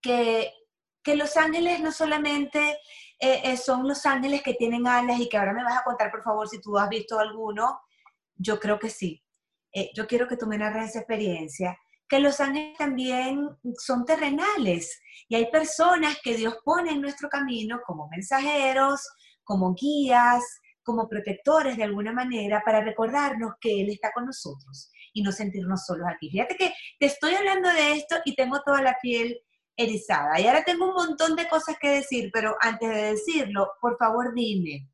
que, 0.00 0.52
que 1.02 1.16
los 1.16 1.36
ángeles 1.36 1.80
no 1.80 1.92
solamente 1.92 2.78
eh, 3.18 3.40
eh, 3.44 3.56
son 3.56 3.86
los 3.86 4.04
ángeles 4.06 4.42
que 4.42 4.54
tienen 4.54 4.86
alas 4.86 5.20
y 5.20 5.28
que 5.28 5.36
ahora 5.36 5.52
me 5.52 5.64
vas 5.64 5.78
a 5.78 5.84
contar, 5.84 6.10
por 6.10 6.22
favor, 6.22 6.48
si 6.48 6.60
tú 6.60 6.76
has 6.78 6.88
visto 6.88 7.18
alguno. 7.18 7.80
Yo 8.34 8.58
creo 8.58 8.78
que 8.78 8.90
sí. 8.90 9.22
Eh, 9.72 9.90
yo 9.94 10.06
quiero 10.06 10.28
que 10.28 10.36
tú 10.36 10.46
me 10.46 10.58
narres 10.58 10.90
esa 10.90 11.00
experiencia. 11.00 11.76
Que 12.08 12.18
los 12.18 12.40
ángeles 12.40 12.76
también 12.76 13.48
son 13.78 14.04
terrenales 14.04 15.00
y 15.28 15.36
hay 15.36 15.50
personas 15.50 16.18
que 16.22 16.36
Dios 16.36 16.58
pone 16.64 16.90
en 16.92 17.00
nuestro 17.00 17.28
camino 17.28 17.80
como 17.86 18.08
mensajeros, 18.08 19.00
como 19.44 19.72
guías, 19.74 20.42
como 20.82 21.08
protectores 21.08 21.76
de 21.76 21.84
alguna 21.84 22.12
manera 22.12 22.60
para 22.64 22.82
recordarnos 22.82 23.52
que 23.60 23.80
Él 23.80 23.90
está 23.90 24.10
con 24.12 24.26
nosotros 24.26 24.90
y 25.14 25.22
no 25.22 25.32
sentirnos 25.32 25.86
solos 25.86 26.06
aquí. 26.12 26.30
Fíjate 26.30 26.56
que 26.56 26.74
te 26.98 27.06
estoy 27.06 27.34
hablando 27.34 27.68
de 27.70 27.92
esto 27.92 28.16
y 28.24 28.34
tengo 28.34 28.60
toda 28.62 28.82
la 28.82 28.96
piel 29.00 29.40
erizada. 29.76 30.40
Y 30.40 30.46
ahora 30.46 30.64
tengo 30.64 30.88
un 30.88 30.94
montón 30.94 31.36
de 31.36 31.48
cosas 31.48 31.76
que 31.80 31.88
decir, 31.88 32.30
pero 32.32 32.56
antes 32.60 32.88
de 32.88 33.02
decirlo, 33.12 33.72
por 33.80 33.96
favor 33.96 34.34
dime, 34.34 34.88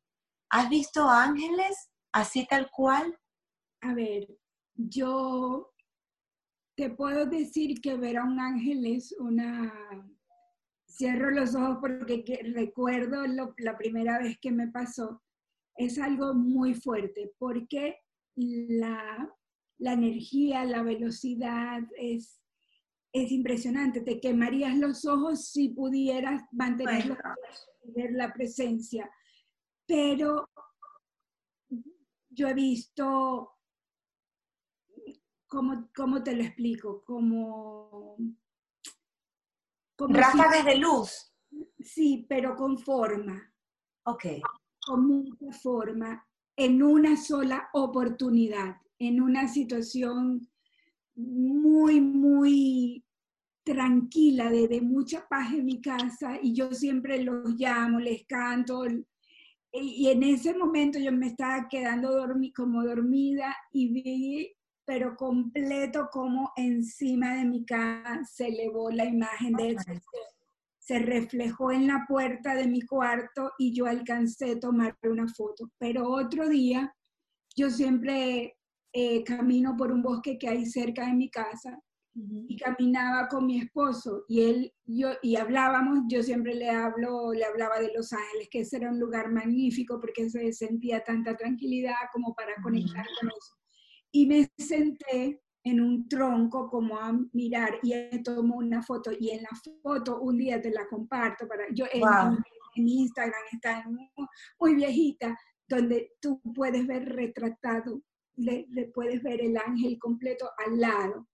¿has 0.49 0.69
visto 0.69 1.07
ángeles 1.07 1.89
así 2.11 2.45
tal 2.47 2.69
cual? 2.71 3.17
A 3.81 3.93
ver, 3.93 4.27
yo 4.75 5.73
te 6.75 6.89
puedo 6.89 7.25
decir 7.25 7.81
que 7.81 7.95
ver 7.95 8.17
a 8.17 8.23
un 8.23 8.39
ángel 8.39 8.85
es 8.85 9.13
una... 9.19 9.73
Cierro 10.87 11.29
los 11.31 11.55
ojos 11.55 11.77
porque 11.79 12.23
recuerdo 12.53 13.23
la 13.25 13.77
primera 13.77 14.19
vez 14.19 14.37
que 14.41 14.51
me 14.51 14.67
pasó. 14.67 15.21
Es 15.77 15.97
algo 15.97 16.33
muy 16.33 16.73
fuerte 16.73 17.31
porque 17.37 17.99
la, 18.35 19.33
la 19.77 19.93
energía, 19.93 20.65
la 20.65 20.81
velocidad 20.81 21.81
es 21.97 22.38
es 23.11 23.31
impresionante, 23.31 24.01
te 24.01 24.19
quemarías 24.19 24.77
los 24.77 25.05
ojos 25.05 25.49
si 25.49 25.69
pudieras 25.69 26.43
mantener 26.51 27.17
la 28.11 28.33
presencia. 28.33 29.09
Pero 29.85 30.47
yo 32.29 32.47
he 32.47 32.53
visto, 32.53 33.51
¿cómo, 35.47 35.89
cómo 35.95 36.23
te 36.23 36.35
lo 36.35 36.43
explico? 36.43 37.03
Como... 37.03 38.15
como 39.97 40.15
Ráfagas 40.15 40.65
de 40.65 40.77
luz. 40.77 41.33
Sí, 41.79 42.25
pero 42.29 42.55
con 42.55 42.77
forma. 42.77 43.53
Ok. 44.05 44.25
Con 44.85 45.07
mucha 45.07 45.51
forma, 45.59 46.25
en 46.55 46.83
una 46.83 47.17
sola 47.17 47.69
oportunidad, 47.73 48.77
en 48.99 49.21
una 49.21 49.47
situación 49.47 50.48
muy, 51.19 51.99
muy 52.01 53.03
tranquila, 53.63 54.49
de, 54.49 54.81
mucha 54.81 55.27
paz 55.27 55.53
en 55.53 55.65
mi 55.65 55.81
casa 55.81 56.39
y 56.41 56.53
yo 56.53 56.71
siempre 56.71 57.21
los 57.23 57.55
llamo, 57.55 57.99
les 57.99 58.25
canto. 58.25 58.85
Y, 59.71 60.07
en 60.09 60.23
ese 60.23 60.57
momento 60.57 60.97
yo 60.97 61.11
me 61.11 61.27
estaba 61.27 61.67
quedando 61.69 62.11
dormi 62.11 62.51
como 62.51 62.83
dormida 62.83 63.55
y 63.71 63.91
vi, 63.91 64.55
pero 64.85 65.15
completo, 65.15 66.09
como 66.11 66.51
encima 66.55 67.35
de 67.35 67.45
mi 67.45 67.65
casa 67.65 68.21
se 68.23 68.47
elevó 68.47 68.89
la 68.89 69.05
imagen 69.05 69.53
de 69.53 69.69
él. 69.69 69.77
Se 70.79 70.97
reflejó 70.97 71.71
en 71.71 71.85
la 71.85 72.05
puerta 72.07 72.55
de 72.55 72.65
mi 72.65 72.81
cuarto 72.81 73.51
y 73.59 73.73
yo 73.75 73.85
alcancé 73.85 74.53
a 74.53 74.59
tomar 74.59 74.97
una 75.03 75.27
foto. 75.27 75.69
Pero 75.77 76.09
otro 76.09 76.49
día, 76.49 76.95
yo 77.55 77.69
siempre 77.69 78.58
eh, 78.93 79.23
camino 79.23 79.75
por 79.77 79.91
un 79.91 80.01
bosque 80.01 80.37
que 80.37 80.49
hay 80.49 80.65
cerca 80.65 81.05
de 81.05 81.13
mi 81.13 81.29
casa 81.29 81.79
y 82.47 82.57
caminaba 82.57 83.27
con 83.27 83.45
mi 83.45 83.59
esposo 83.59 84.25
y 84.27 84.41
él 84.41 84.73
yo 84.85 85.09
y 85.21 85.35
hablábamos 85.35 85.99
yo 86.09 86.21
siempre 86.23 86.55
le 86.55 86.69
hablo 86.69 87.31
le 87.31 87.45
hablaba 87.45 87.79
de 87.79 87.91
Los 87.95 88.11
Ángeles 88.11 88.49
que 88.51 88.61
ese 88.61 88.77
era 88.77 88.89
un 88.89 88.99
lugar 88.99 89.31
magnífico 89.31 89.99
porque 89.99 90.29
se 90.29 90.51
sentía 90.51 91.03
tanta 91.03 91.37
tranquilidad 91.37 91.93
como 92.11 92.33
para 92.33 92.55
conectar 92.61 93.05
con 93.19 93.29
eso. 93.29 93.55
Y 94.11 94.25
me 94.25 94.49
senté 94.57 95.41
en 95.63 95.81
un 95.81 96.07
tronco 96.09 96.67
como 96.69 96.97
a 96.97 97.13
mirar 97.33 97.79
y 97.83 97.93
él 97.93 98.23
tomó 98.23 98.57
una 98.57 98.81
foto 98.81 99.11
y 99.17 99.29
en 99.29 99.43
la 99.43 99.49
foto 99.83 100.19
un 100.19 100.37
día 100.37 100.59
te 100.59 100.71
la 100.71 100.87
comparto 100.87 101.47
para 101.47 101.65
yo 101.73 101.85
en, 101.93 102.01
mi 102.83 103.01
Instagram 103.01 103.41
está 103.51 103.83
muy 104.59 104.75
viejita 104.75 105.37
donde 105.67 106.13
tú 106.21 106.41
puedes 106.55 106.87
ver 106.87 107.05
retratado 107.05 108.01
le, 108.39 108.91
puedes 108.93 109.21
ver 109.21 109.41
el 109.41 109.57
ángel 109.57 109.97
completo 109.99 110.49
al 110.65 110.79
lado. 110.79 111.27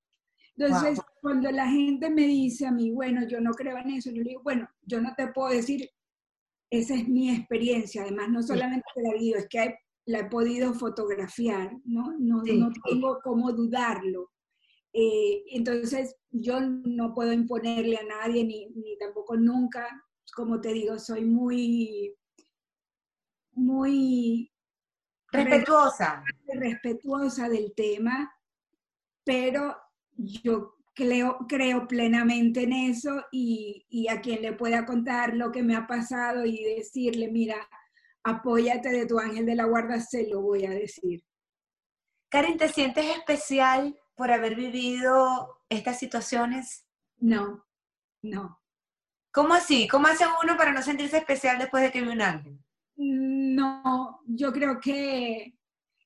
Entonces, 0.57 0.99
cuando 1.21 1.51
la 1.51 1.67
gente 1.67 2.09
me 2.09 2.27
dice 2.27 2.65
a 2.65 2.71
mí, 2.71 2.91
bueno, 2.91 3.27
yo 3.27 3.41
no 3.41 3.51
creo 3.51 3.77
en 3.77 3.91
eso, 3.91 4.09
yo 4.09 4.23
le 4.23 4.29
digo, 4.29 4.41
bueno, 4.43 4.67
yo 4.83 5.01
no 5.01 5.13
te 5.15 5.27
puedo 5.27 5.49
decir, 5.49 5.89
esa 6.69 6.95
es 6.95 7.07
mi 7.07 7.29
experiencia. 7.29 8.03
Además, 8.03 8.29
no 8.29 8.41
solamente 8.41 8.85
la 8.95 9.17
digo, 9.17 9.37
es 9.37 9.47
que 9.49 9.75
la 10.05 10.19
he 10.19 10.29
podido 10.29 10.73
fotografiar, 10.73 11.71
¿no? 11.83 12.13
No, 12.17 12.41
no 12.43 12.71
tengo 12.85 13.19
cómo 13.23 13.51
dudarlo. 13.51 14.31
Eh, 14.93 15.43
entonces, 15.51 16.15
yo 16.31 16.61
no 16.61 17.13
puedo 17.13 17.33
imponerle 17.33 17.97
a 17.97 18.03
nadie, 18.03 18.45
ni, 18.45 18.67
ni 18.69 18.97
tampoco 18.97 19.35
nunca, 19.35 19.87
como 20.33 20.61
te 20.61 20.71
digo, 20.71 20.97
soy 20.99 21.25
muy, 21.25 22.15
muy 23.51 24.51
Respetuosa. 25.35 26.23
Respetuosa 26.47 27.49
del 27.49 27.73
tema, 27.75 28.33
pero 29.23 29.75
yo 30.17 30.75
creo, 30.93 31.45
creo 31.47 31.87
plenamente 31.87 32.63
en 32.63 32.73
eso 32.73 33.25
y, 33.31 33.85
y, 33.89 34.07
a 34.07 34.21
quien 34.21 34.41
le 34.41 34.53
pueda 34.53 34.85
contar 34.85 35.35
lo 35.35 35.51
que 35.51 35.63
me 35.63 35.75
ha 35.75 35.87
pasado 35.87 36.45
y 36.45 36.63
decirle, 36.63 37.29
mira, 37.29 37.67
apóyate 38.23 38.89
de 38.89 39.05
tu 39.05 39.19
ángel 39.19 39.45
de 39.45 39.55
la 39.55 39.65
guarda, 39.65 39.99
se 39.99 40.27
lo 40.27 40.41
voy 40.41 40.65
a 40.65 40.71
decir. 40.71 41.23
Karen, 42.29 42.57
¿te 42.57 42.69
sientes 42.69 43.05
especial 43.05 43.97
por 44.15 44.31
haber 44.31 44.55
vivido 44.55 45.61
estas 45.69 45.99
situaciones? 45.99 46.85
No, 47.17 47.65
no. 48.21 48.61
¿Cómo 49.31 49.53
así? 49.53 49.87
¿Cómo 49.87 50.07
hace 50.07 50.25
uno 50.43 50.57
para 50.57 50.71
no 50.71 50.81
sentirse 50.81 51.17
especial 51.17 51.59
después 51.59 51.83
de 51.83 51.91
que 51.91 52.01
vive 52.01 52.13
un 52.13 52.21
ángel? 52.21 52.64
No, 52.97 54.21
yo 54.25 54.51
creo 54.53 54.79
que, 54.79 55.57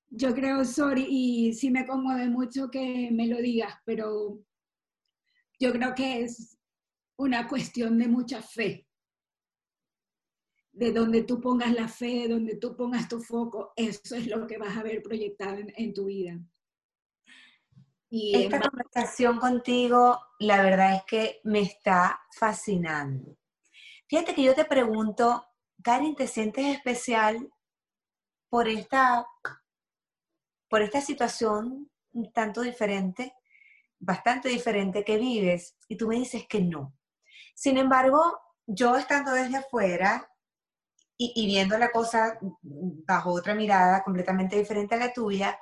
yo 0.10 0.34
creo, 0.34 0.65
sorry, 0.65 1.05
y 1.08 1.53
sí 1.53 1.69
me 1.69 1.86
conmueve 1.86 2.27
mucho 2.29 2.69
que 2.72 3.10
me 3.12 3.27
lo 3.27 3.38
digas, 3.38 3.75
pero 3.86 4.39
yo 5.60 5.72
creo 5.72 5.93
que 5.93 6.22
es 6.22 6.58
una 7.17 7.48
cuestión 7.48 7.98
de 7.98 8.08
mucha 8.08 8.41
fe. 8.41 8.88
De 10.72 10.91
donde 10.93 11.24
tú 11.24 11.41
pongas 11.41 11.74
la 11.74 11.88
fe, 11.88 12.22
de 12.22 12.27
donde 12.29 12.55
tú 12.55 12.75
pongas 12.75 13.10
tu 13.10 13.19
foco, 13.19 13.74
eso 13.75 14.15
es 14.15 14.27
lo 14.27 14.48
que 14.48 14.58
vas 14.58 14.77
a 14.77 14.84
ver 14.84 15.03
proyectado 15.03 15.58
en, 15.60 15.93
tu 15.93 16.05
vida. 16.05 16.39
Y 18.10 18.43
Esta 18.43 18.62
conversación 18.62 19.38
contigo, 19.38 20.19
la 20.39 20.63
verdad 20.63 20.96
es 20.96 21.03
que 21.03 21.41
me 21.43 21.60
está 21.60 22.19
fascinando. 22.31 23.38
Fíjate 24.08 24.34
que 24.34 24.43
yo 24.43 24.55
te 24.55 24.65
pregunto, 24.65 25.49
Karin, 25.83 26.15
¿te 26.15 26.27
sientes 26.27 26.65
especial 26.65 27.51
por 28.50 28.67
esta, 28.67 29.25
por 30.67 30.81
esta 30.81 31.01
situación 31.01 31.89
tanto 32.33 32.62
diferente, 32.62 33.33
bastante 34.00 34.50
diferente 34.50 35.03
que 35.03 35.17
vives? 35.17 35.75
Y 35.88 35.98
tú 35.98 36.07
me 36.07 36.15
dices 36.15 36.45
que 36.48 36.62
no. 36.62 36.93
Sin 37.55 37.77
embargo, 37.77 38.39
yo 38.65 38.98
estando 38.98 39.31
desde 39.31 39.57
afuera 39.57 40.29
y 41.21 41.45
viendo 41.48 41.77
la 41.77 41.91
cosa 41.91 42.39
bajo 42.62 43.33
otra 43.33 43.53
mirada 43.53 44.03
completamente 44.03 44.55
diferente 44.55 44.95
a 44.95 45.00
la 45.00 45.12
tuya, 45.12 45.59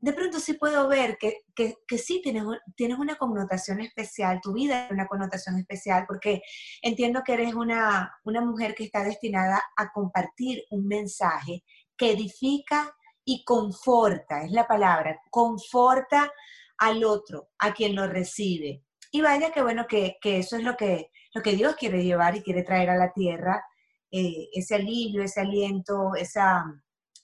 de 0.00 0.12
pronto 0.12 0.38
sí 0.38 0.54
puedo 0.54 0.88
ver 0.88 1.18
que, 1.18 1.42
que, 1.54 1.98
sí 1.98 2.20
tienes, 2.22 2.44
tienes, 2.76 2.98
una 2.98 3.16
connotación 3.16 3.80
especial, 3.80 4.40
tu 4.40 4.52
vida 4.52 4.86
es 4.86 4.92
una 4.92 5.06
connotación 5.06 5.58
especial, 5.58 6.04
porque 6.06 6.42
entiendo 6.82 7.22
que 7.24 7.34
eres 7.34 7.54
una, 7.54 8.12
una 8.24 8.40
mujer 8.40 8.74
que 8.74 8.84
está 8.84 9.02
destinada 9.02 9.62
a 9.76 9.90
compartir 9.92 10.64
un 10.70 10.86
mensaje 10.86 11.64
que 11.96 12.12
edifica 12.12 12.94
y 13.24 13.44
conforta, 13.44 14.44
es 14.44 14.52
la 14.52 14.66
palabra, 14.66 15.20
conforta 15.30 16.32
al 16.78 17.04
otro, 17.04 17.50
a 17.58 17.74
quien 17.74 17.96
lo 17.96 18.06
recibe. 18.06 18.84
Y 19.10 19.20
vaya 19.20 19.50
que 19.52 19.62
bueno, 19.62 19.86
que, 19.88 20.16
que 20.20 20.38
eso 20.38 20.56
es 20.56 20.62
lo 20.62 20.76
que, 20.76 21.10
lo 21.34 21.42
que 21.42 21.52
Dios 21.52 21.74
quiere 21.74 22.04
llevar 22.04 22.36
y 22.36 22.42
quiere 22.42 22.62
traer 22.62 22.90
a 22.90 22.96
la 22.96 23.12
tierra, 23.12 23.64
eh, 24.10 24.48
ese 24.52 24.76
alivio, 24.76 25.22
ese 25.22 25.40
aliento, 25.40 26.14
esa, 26.14 26.64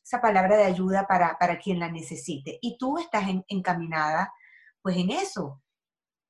esa 0.04 0.20
palabra 0.20 0.56
de 0.56 0.64
ayuda 0.64 1.06
para, 1.06 1.58
quien 1.58 1.78
la 1.78 1.90
necesite. 1.90 2.58
Y 2.60 2.76
tú 2.76 2.98
estás 2.98 3.24
encaminada 3.48 4.32
pues 4.82 4.98
en 4.98 5.10
eso. 5.10 5.62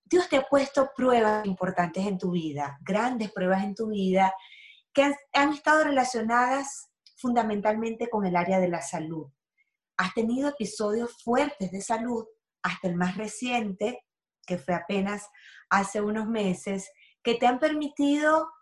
Dios 0.04 0.28
te 0.28 0.36
ha 0.36 0.42
puesto 0.42 0.92
pruebas 0.96 1.44
importantes 1.44 2.06
en 2.06 2.16
tu 2.16 2.30
vida, 2.30 2.78
grandes 2.82 3.32
pruebas 3.32 3.64
en 3.64 3.74
tu 3.74 3.88
vida, 3.88 4.32
que 4.92 5.12
han, 5.32 5.52
estado 5.52 5.84
relacionadas 5.84 6.88
fundamentalmente 7.16 8.08
con 8.08 8.24
el 8.24 8.36
área 8.36 8.60
de 8.60 8.68
la 8.68 8.80
salud. 8.80 9.26
Has 9.96 10.14
tenido 10.14 10.50
episodios 10.50 11.20
fuertes 11.22 11.72
de 11.72 11.80
salud, 11.80 12.24
hasta 12.62 12.86
el 12.86 12.94
más 12.94 13.16
reciente, 13.16 14.04
que 14.46 14.56
fue 14.56 14.74
apenas 14.74 15.28
hace 15.68 16.00
unos 16.00 16.28
meses, 16.28 16.92
que 17.22 17.34
te 17.34 17.46
han 17.46 17.58
permitido 17.58 18.52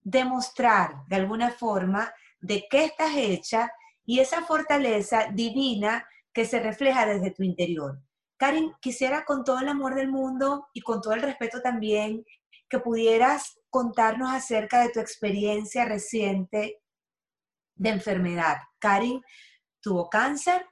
demostrar 0.00 1.02
de 1.08 1.16
alguna 1.16 1.50
forma 1.50 2.12
de 2.40 2.66
qué 2.70 2.84
estás 2.84 3.16
hecha 3.16 3.70
y 4.10 4.18
esa 4.18 4.42
fortaleza 4.42 5.28
divina 5.32 6.04
que 6.32 6.44
se 6.44 6.58
refleja 6.58 7.06
desde 7.06 7.30
tu 7.30 7.44
interior. 7.44 8.02
Karin, 8.38 8.72
quisiera 8.80 9.24
con 9.24 9.44
todo 9.44 9.60
el 9.60 9.68
amor 9.68 9.94
del 9.94 10.08
mundo 10.08 10.66
y 10.72 10.80
con 10.80 11.00
todo 11.00 11.14
el 11.14 11.22
respeto 11.22 11.62
también 11.62 12.24
que 12.68 12.80
pudieras 12.80 13.60
contarnos 13.70 14.32
acerca 14.32 14.80
de 14.80 14.88
tu 14.88 14.98
experiencia 14.98 15.84
reciente 15.84 16.80
de 17.76 17.88
enfermedad. 17.88 18.56
Karin 18.80 19.22
tuvo 19.80 20.10
cáncer 20.10 20.66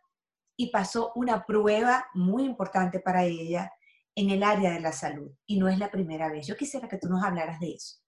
y 0.57 0.73
pasó 0.73 1.13
una 1.15 1.47
prueba 1.47 2.09
muy 2.15 2.43
importante 2.43 2.99
para 2.99 3.23
ella 3.23 3.71
en 4.17 4.31
el 4.31 4.43
área 4.43 4.73
de 4.73 4.81
la 4.81 4.91
salud 4.91 5.31
y 5.47 5.61
no 5.61 5.69
es 5.69 5.79
la 5.79 5.93
primera 5.93 6.29
vez. 6.29 6.45
Yo 6.45 6.57
quisiera 6.57 6.89
que 6.89 6.99
tú 6.99 7.09
nos 7.09 7.23
hablaras 7.23 7.61
de 7.61 7.71
eso. 7.71 7.99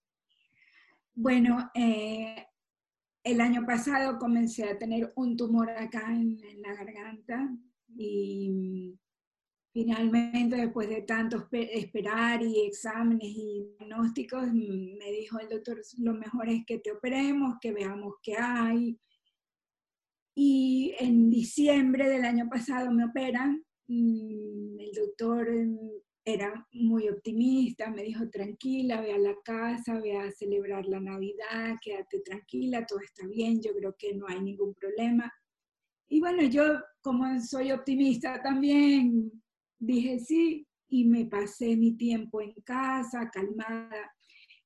Bueno, 1.14 1.70
eh, 1.72 2.50
el 3.22 3.40
año 3.40 3.66
pasado 3.66 4.18
comencé 4.18 4.64
a 4.64 4.78
tener 4.78 5.12
un 5.16 5.36
tumor 5.36 5.70
acá 5.70 6.12
en, 6.12 6.38
la 6.62 6.74
garganta 6.74 7.54
y 7.96 8.98
finalmente 9.72 10.56
después 10.56 10.88
de 10.88 11.02
tanto 11.02 11.48
esperar 11.52 12.42
y 12.42 12.60
exámenes 12.66 13.28
y 13.28 13.74
diagnósticos, 13.78 14.52
me 14.52 15.12
dijo 15.12 15.38
el 15.38 15.48
doctor, 15.48 15.80
lo 15.98 16.14
mejor 16.14 16.48
es 16.48 16.64
que 16.66 16.78
te 16.78 16.92
operemos, 16.92 17.56
que 17.60 17.72
veamos 17.72 18.14
qué 18.22 18.36
hay. 18.36 18.98
Y 20.34 20.94
en 20.98 21.30
diciembre 21.30 22.08
del 22.08 22.24
año 22.24 22.48
pasado 22.48 22.90
me 22.90 23.04
operan, 23.04 23.64
mm, 23.88 24.80
el 24.80 24.92
doctor 24.92 25.46
era 26.24 26.66
muy 26.72 27.08
optimista, 27.08 27.90
me 27.90 28.02
dijo, 28.02 28.28
tranquila, 28.28 29.00
ve 29.00 29.12
a 29.12 29.18
la 29.18 29.34
casa, 29.42 29.98
ve 30.00 30.16
a 30.16 30.30
celebrar 30.30 30.86
la 30.86 31.00
Navidad, 31.00 31.76
quédate 31.82 32.20
tranquila, 32.20 32.86
todo 32.86 33.00
está 33.00 33.26
bien, 33.26 33.60
yo 33.62 33.72
creo 33.74 33.94
que 33.98 34.14
no 34.14 34.26
hay 34.28 34.40
ningún 34.40 34.74
problema. 34.74 35.32
Y 36.08 36.20
bueno, 36.20 36.42
yo 36.42 36.80
como 37.00 37.40
soy 37.40 37.72
optimista 37.72 38.42
también, 38.42 39.30
dije 39.78 40.18
sí 40.18 40.66
y 40.88 41.04
me 41.04 41.26
pasé 41.26 41.76
mi 41.76 41.96
tiempo 41.96 42.40
en 42.42 42.52
casa, 42.64 43.30
calmada. 43.32 44.12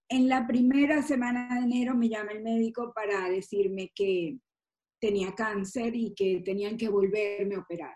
En 0.08 0.28
la 0.28 0.46
primera 0.46 1.02
semana 1.02 1.61
de 1.61 1.66
enero 1.66 1.94
me 1.94 2.08
llama 2.08 2.32
el 2.32 2.42
médico 2.42 2.92
para 2.94 3.28
decirme 3.28 3.92
que 3.94 4.38
tenía 5.00 5.34
cáncer 5.34 5.94
y 5.94 6.14
que 6.14 6.40
tenían 6.44 6.76
que 6.76 6.88
volverme 6.88 7.56
a 7.56 7.61
operar. 7.61 7.94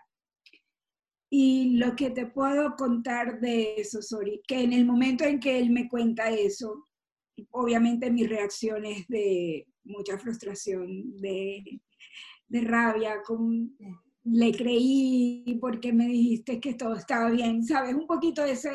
Y 1.29 1.77
lo 1.77 1.95
que 1.95 2.09
te 2.09 2.25
puedo 2.25 2.75
contar 2.75 3.39
de 3.39 3.75
eso, 3.77 4.01
Sori, 4.01 4.41
que 4.47 4.61
en 4.61 4.73
el 4.73 4.85
momento 4.85 5.23
en 5.23 5.39
que 5.39 5.59
él 5.59 5.69
me 5.69 5.87
cuenta 5.87 6.29
eso, 6.31 6.87
obviamente 7.51 8.09
mi 8.09 8.25
reacción 8.25 8.85
es 8.85 9.07
de 9.07 9.67
mucha 9.83 10.17
frustración, 10.17 11.19
de, 11.19 11.81
de 12.47 12.61
rabia, 12.61 13.21
con, 13.23 13.75
le 14.23 14.51
creí 14.51 15.57
porque 15.61 15.93
me 15.93 16.05
dijiste 16.05 16.59
que 16.59 16.73
todo 16.73 16.95
estaba 16.95 17.29
bien, 17.29 17.65
¿sabes? 17.65 17.95
Un 17.95 18.05
poquito 18.05 18.43
de 18.43 18.51
esa, 18.51 18.71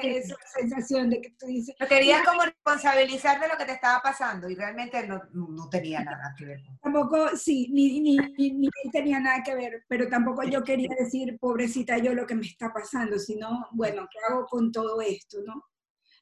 sensación 0.58 1.10
de 1.10 1.20
que 1.20 1.30
tú 1.38 1.46
dices... 1.46 1.74
Lo 1.78 1.86
querías 1.86 2.26
como 2.26 2.42
responsabilizar 2.42 3.40
de 3.40 3.48
lo 3.48 3.56
que 3.56 3.66
te 3.66 3.72
estaba 3.72 4.00
pasando 4.00 4.48
y 4.48 4.54
realmente 4.54 5.06
no, 5.06 5.20
no 5.32 5.68
tenía 5.68 6.02
nada 6.02 6.34
que 6.36 6.46
ver. 6.46 6.60
Tampoco, 6.80 7.37
sí, 7.37 7.68
ni, 7.72 8.00
ni, 8.00 8.16
ni, 8.37 8.70
tenía 8.90 9.20
nada 9.20 9.42
que 9.42 9.54
ver, 9.54 9.85
pero 9.87 10.09
tampoco 10.09 10.42
yo 10.44 10.62
quería 10.64 10.90
decir, 10.98 11.38
pobrecita 11.38 11.98
yo, 11.98 12.14
lo 12.14 12.26
que 12.26 12.35
me 12.35 12.46
está 12.46 12.72
pasando, 12.72 13.18
sino, 13.18 13.68
bueno, 13.72 14.09
¿qué 14.11 14.18
hago 14.28 14.46
con 14.46 14.72
todo 14.72 15.00
esto, 15.02 15.38
no? 15.46 15.62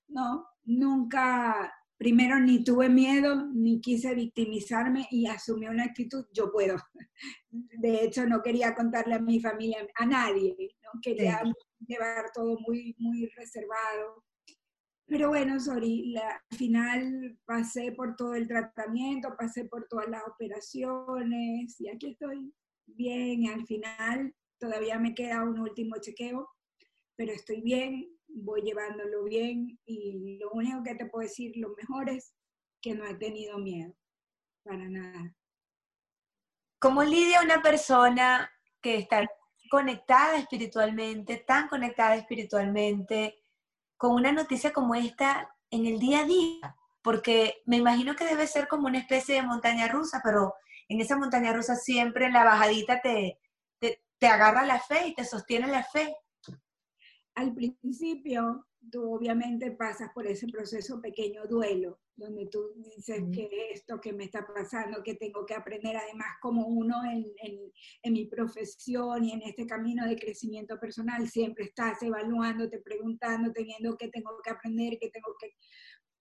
No, 0.08 0.46
nunca 0.64 1.72
primero 2.02 2.40
ni 2.40 2.64
tuve 2.64 2.88
miedo, 2.88 3.46
ni 3.54 3.80
quise 3.80 4.12
victimizarme 4.12 5.06
y 5.08 5.28
asumí 5.28 5.68
una 5.68 5.84
actitud, 5.84 6.26
yo 6.32 6.50
puedo. 6.50 6.74
De 7.48 8.02
hecho, 8.02 8.26
no 8.26 8.42
quería 8.42 8.74
contarle 8.74 9.14
a 9.14 9.20
mi 9.20 9.38
familia, 9.38 9.86
a 9.94 10.04
nadie, 10.04 10.56
¿no? 10.82 11.00
quería 11.00 11.40
llevar 11.86 12.32
todo 12.34 12.58
muy, 12.66 12.96
muy 12.98 13.26
reservado. 13.36 14.24
Pero 15.06 15.28
bueno, 15.28 15.60
sorry, 15.60 16.16
al 16.16 16.58
final 16.58 17.38
pasé 17.44 17.92
por 17.92 18.16
todo 18.16 18.34
el 18.34 18.48
tratamiento, 18.48 19.36
pasé 19.38 19.66
por 19.66 19.86
todas 19.86 20.08
las 20.08 20.22
operaciones 20.26 21.80
y 21.80 21.88
aquí 21.88 22.08
estoy 22.08 22.52
bien. 22.86 23.46
Al 23.46 23.64
final 23.64 24.34
todavía 24.58 24.98
me 24.98 25.14
queda 25.14 25.44
un 25.44 25.60
último 25.60 25.94
chequeo, 26.00 26.48
pero 27.14 27.32
estoy 27.32 27.60
bien, 27.60 28.11
voy 28.34 28.62
llevándolo 28.62 29.24
bien 29.24 29.78
y 29.84 30.38
lo 30.38 30.50
único 30.52 30.82
que 30.82 30.94
te 30.94 31.06
puedo 31.06 31.26
decir, 31.26 31.52
lo 31.56 31.74
mejor 31.76 32.08
es 32.08 32.32
que 32.80 32.94
no 32.94 33.06
he 33.06 33.14
tenido 33.14 33.58
miedo, 33.58 33.94
para 34.64 34.88
nada. 34.88 35.34
¿Cómo 36.78 37.02
lidia 37.04 37.42
una 37.42 37.62
persona 37.62 38.50
que 38.80 38.96
está 38.96 39.28
conectada 39.70 40.36
espiritualmente, 40.36 41.38
tan 41.38 41.68
conectada 41.68 42.16
espiritualmente, 42.16 43.42
con 43.96 44.14
una 44.14 44.32
noticia 44.32 44.72
como 44.72 44.94
esta 44.94 45.54
en 45.70 45.86
el 45.86 45.98
día 45.98 46.20
a 46.20 46.24
día? 46.24 46.76
Porque 47.02 47.62
me 47.66 47.76
imagino 47.76 48.16
que 48.16 48.24
debe 48.24 48.46
ser 48.46 48.66
como 48.66 48.88
una 48.88 48.98
especie 48.98 49.36
de 49.36 49.42
montaña 49.42 49.88
rusa, 49.88 50.20
pero 50.24 50.54
en 50.88 51.00
esa 51.00 51.16
montaña 51.16 51.52
rusa 51.52 51.76
siempre 51.76 52.26
en 52.26 52.32
la 52.32 52.44
bajadita 52.44 53.00
te, 53.00 53.38
te, 53.78 54.02
te 54.18 54.26
agarra 54.26 54.66
la 54.66 54.80
fe 54.80 55.08
y 55.08 55.14
te 55.14 55.24
sostiene 55.24 55.68
la 55.68 55.84
fe 55.84 56.16
al 57.34 57.54
principio 57.54 58.66
tú 58.90 59.14
obviamente 59.14 59.70
pasas 59.70 60.10
por 60.12 60.26
ese 60.26 60.48
proceso 60.48 61.00
pequeño 61.00 61.46
duelo, 61.46 62.00
donde 62.16 62.46
tú 62.46 62.72
dices 62.76 63.22
que 63.32 63.48
esto 63.72 64.00
que 64.00 64.12
me 64.12 64.24
está 64.24 64.46
pasando, 64.46 65.02
que 65.02 65.14
tengo 65.14 65.46
que 65.46 65.54
aprender 65.54 65.96
además 65.96 66.28
como 66.40 66.66
uno 66.66 66.96
en, 67.04 67.26
en, 68.02 68.12
mi 68.12 68.26
profesión 68.26 69.24
y 69.24 69.32
en 69.32 69.42
este 69.42 69.66
camino 69.66 70.06
de 70.06 70.16
crecimiento 70.16 70.78
personal, 70.78 71.28
siempre 71.28 71.66
estás 71.66 72.02
evaluándote, 72.02 72.80
preguntando, 72.80 73.52
teniendo 73.52 73.96
que 73.96 74.08
tengo 74.08 74.30
que 74.42 74.50
aprender, 74.50 74.98
que 74.98 75.10
tengo 75.10 75.34
que, 75.38 75.52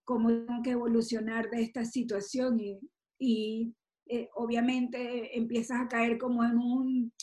cómo 0.04 0.30
tengo 0.30 0.62
que 0.64 0.72
evolucionar 0.72 1.50
de 1.50 1.64
esta 1.64 1.84
situación 1.84 2.60
y, 2.60 2.80
y 3.20 3.76
eh, 4.08 4.30
obviamente 4.36 5.38
empiezas 5.38 5.82
a 5.82 5.88
caer 5.88 6.18
como 6.18 6.44
en 6.44 6.58
un 6.58 7.14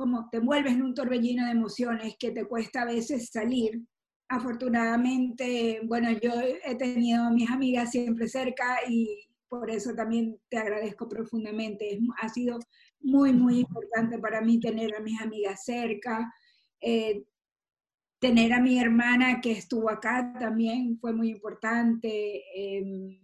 como 0.00 0.30
te 0.30 0.38
envuelves 0.38 0.72
en 0.72 0.82
un 0.82 0.94
torbellino 0.94 1.44
de 1.44 1.50
emociones 1.50 2.16
que 2.18 2.30
te 2.30 2.46
cuesta 2.46 2.82
a 2.82 2.86
veces 2.86 3.28
salir. 3.30 3.82
Afortunadamente, 4.30 5.82
bueno, 5.84 6.10
yo 6.12 6.32
he 6.64 6.74
tenido 6.76 7.24
a 7.24 7.30
mis 7.30 7.50
amigas 7.50 7.90
siempre 7.90 8.26
cerca 8.26 8.78
y 8.88 9.28
por 9.46 9.70
eso 9.70 9.94
también 9.94 10.40
te 10.48 10.56
agradezco 10.56 11.06
profundamente. 11.06 11.98
Ha 12.22 12.30
sido 12.30 12.58
muy, 13.00 13.34
muy 13.34 13.58
importante 13.58 14.18
para 14.18 14.40
mí 14.40 14.58
tener 14.58 14.94
a 14.96 15.00
mis 15.00 15.20
amigas 15.20 15.64
cerca. 15.66 16.32
Eh, 16.80 17.24
tener 18.20 18.54
a 18.54 18.60
mi 18.62 18.78
hermana 18.78 19.42
que 19.42 19.52
estuvo 19.52 19.90
acá 19.90 20.32
también 20.40 20.98
fue 20.98 21.12
muy 21.12 21.28
importante. 21.28 22.42
Em, 22.54 23.20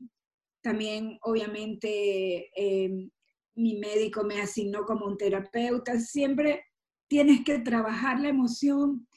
también, 0.60 1.18
obviamente, 1.22 2.50
em, 2.54 3.08
mi 3.56 3.78
médico 3.78 4.22
me 4.22 4.40
asignó 4.40 4.84
como 4.84 5.06
un 5.06 5.16
terapeuta. 5.16 5.98
Siempre 5.98 6.64
tienes 7.08 7.42
que 7.44 7.58
trabajar 7.58 8.20
la 8.20 8.28
emoción. 8.28 9.08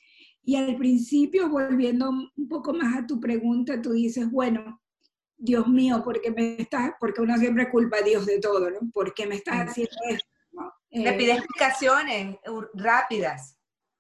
Y 0.44 0.56
al 0.56 0.76
principio, 0.78 1.50
volviendo 1.50 2.10
un 2.10 2.48
poco 2.48 2.74
más 2.74 2.98
a 2.98 3.06
tu 3.06 3.20
pregunta, 3.20 3.82
tú 3.82 3.92
dices, 3.92 4.32
bueno, 4.32 4.82
Dios 5.38 5.68
mío, 5.68 6.02
porque 6.04 6.32
me 6.32 6.56
estás, 6.60 6.94
porque 7.00 7.22
uno 7.22 7.38
siempre 7.38 7.70
culpa 7.70 7.98
a 7.98 8.02
Dios 8.02 8.26
de 8.26 8.40
todo, 8.40 8.70
¿no? 8.70 8.80
¿Por 8.92 9.14
qué 9.14 9.28
me 9.28 9.36
estás 9.36 9.70
haciendo 9.70 9.96
esto? 10.10 10.28
Le 10.92 11.14
pide 11.14 11.32
eh, 11.32 11.36
explicaciones 11.36 12.38
rápidas. 12.74 13.58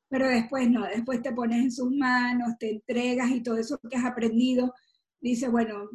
Pero 0.10 0.28
después 0.28 0.69
no, 0.69 0.86
después 0.86 1.21
te 1.21 1.32
pones 1.32 1.60
en 1.60 1.71
sus 1.71 1.91
manos, 1.91 2.58
te 2.60 2.71
entregas 2.71 3.30
y 3.30 3.43
todo 3.43 3.58
eso 3.58 3.80
que 3.89 3.95
has 3.95 4.06
aprendido, 4.06 4.73
dice, 5.21 5.47
bueno, 5.49 5.88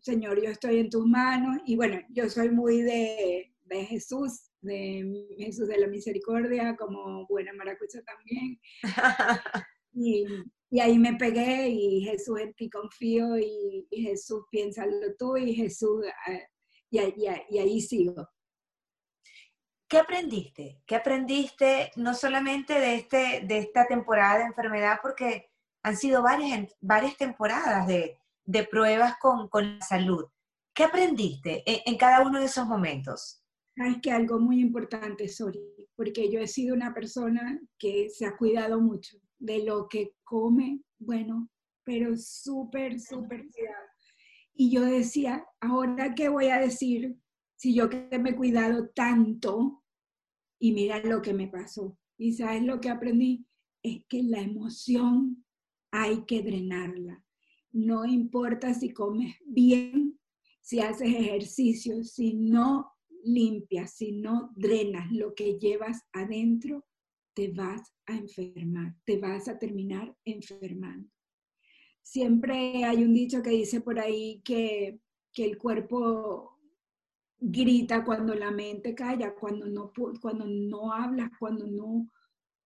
Señor, 0.00 0.40
yo 0.40 0.50
estoy 0.50 0.78
en 0.78 0.88
tus 0.88 1.04
manos. 1.04 1.58
Y 1.66 1.76
bueno, 1.76 2.00
yo 2.10 2.30
soy 2.30 2.50
muy 2.50 2.82
de, 2.82 3.52
de 3.66 3.84
Jesús, 3.84 4.50
de 4.60 5.26
Jesús 5.38 5.68
de 5.68 5.78
la 5.78 5.86
Misericordia, 5.86 6.76
como 6.76 7.26
buena 7.26 7.52
maracucha 7.52 8.00
también. 8.02 8.60
y, 9.92 10.26
y, 10.70 10.80
ahí 10.80 10.98
me 10.98 11.14
pegué 11.14 11.68
y 11.68 12.02
Jesús 12.02 12.40
en 12.40 12.54
ti 12.54 12.70
confío 12.70 13.38
y, 13.38 13.86
Jesús 13.90 14.44
piensa 14.50 14.86
lo 14.86 15.14
tú 15.18 15.36
y 15.36 15.54
Jesús, 15.54 16.04
ah, 16.26 16.38
y, 16.90 16.98
y, 16.98 17.58
ahí 17.58 17.80
sigo. 17.80 18.28
¿Qué 19.88 19.98
aprendiste? 19.98 20.82
¿Qué 20.86 20.96
aprendiste 20.96 21.92
no 21.96 22.14
solamente 22.14 22.80
de, 22.80 22.94
este, 22.96 23.42
de 23.46 23.58
esta 23.58 23.86
temporada 23.86 24.38
de 24.38 24.44
enfermedad, 24.46 24.98
porque 25.00 25.50
han 25.82 25.96
sido 25.96 26.22
varias, 26.22 26.74
varias 26.80 27.16
temporadas 27.16 27.86
de, 27.86 28.18
pruebas 28.68 29.16
con, 29.20 29.48
con, 29.48 29.78
la 29.78 29.84
salud? 29.84 30.26
¿Qué 30.74 30.84
aprendiste 30.84 31.62
en, 31.66 31.96
cada 31.96 32.20
uno 32.20 32.38
de 32.40 32.46
esos 32.46 32.66
momentos? 32.66 33.45
Es 33.76 33.98
que 34.00 34.10
algo 34.10 34.38
muy 34.38 34.60
importante, 34.60 35.28
Sori, 35.28 35.60
porque 35.94 36.30
yo 36.30 36.40
he 36.40 36.46
sido 36.46 36.74
una 36.74 36.94
persona 36.94 37.60
que 37.78 38.08
se 38.08 38.24
ha 38.24 38.36
cuidado 38.36 38.80
mucho 38.80 39.18
de 39.38 39.64
lo 39.64 39.88
que 39.88 40.14
come, 40.24 40.80
bueno, 40.98 41.50
pero 41.84 42.16
súper, 42.16 42.98
súper 42.98 43.46
cuidado. 43.50 43.86
Y 44.54 44.70
yo 44.70 44.82
decía, 44.82 45.44
ahora 45.60 46.14
qué 46.14 46.30
voy 46.30 46.46
a 46.46 46.58
decir 46.58 47.16
si 47.56 47.74
yo 47.74 47.90
que 47.90 48.18
me 48.18 48.30
he 48.30 48.36
cuidado 48.36 48.88
tanto 48.94 49.82
y 50.58 50.72
mira 50.72 50.98
lo 51.00 51.20
que 51.20 51.34
me 51.34 51.48
pasó. 51.48 51.98
Y 52.16 52.32
sabes 52.32 52.62
lo 52.62 52.80
que 52.80 52.88
aprendí, 52.88 53.46
es 53.82 54.02
que 54.08 54.22
la 54.22 54.40
emoción 54.40 55.44
hay 55.90 56.24
que 56.24 56.42
drenarla. 56.42 57.22
No 57.72 58.06
importa 58.06 58.72
si 58.72 58.90
comes 58.90 59.36
bien, 59.44 60.18
si 60.62 60.80
haces 60.80 61.08
ejercicio, 61.08 62.02
si 62.02 62.34
no 62.34 62.95
limpias, 63.26 63.94
si 63.94 64.12
no 64.12 64.52
drenas 64.56 65.10
lo 65.12 65.34
que 65.34 65.58
llevas 65.58 66.02
adentro, 66.12 66.84
te 67.34 67.48
vas 67.48 67.92
a 68.06 68.16
enfermar, 68.16 68.94
te 69.04 69.18
vas 69.18 69.48
a 69.48 69.58
terminar 69.58 70.16
enfermando. 70.24 71.08
Siempre 72.02 72.84
hay 72.84 73.02
un 73.02 73.12
dicho 73.12 73.42
que 73.42 73.50
dice 73.50 73.80
por 73.80 73.98
ahí 73.98 74.40
que, 74.44 75.00
que 75.32 75.44
el 75.44 75.58
cuerpo 75.58 76.56
grita 77.38 78.04
cuando 78.04 78.34
la 78.34 78.50
mente 78.50 78.94
calla, 78.94 79.34
cuando 79.34 79.66
no, 79.66 79.92
cuando 80.20 80.46
no 80.46 80.92
hablas, 80.92 81.30
cuando 81.38 81.66
no 81.66 82.10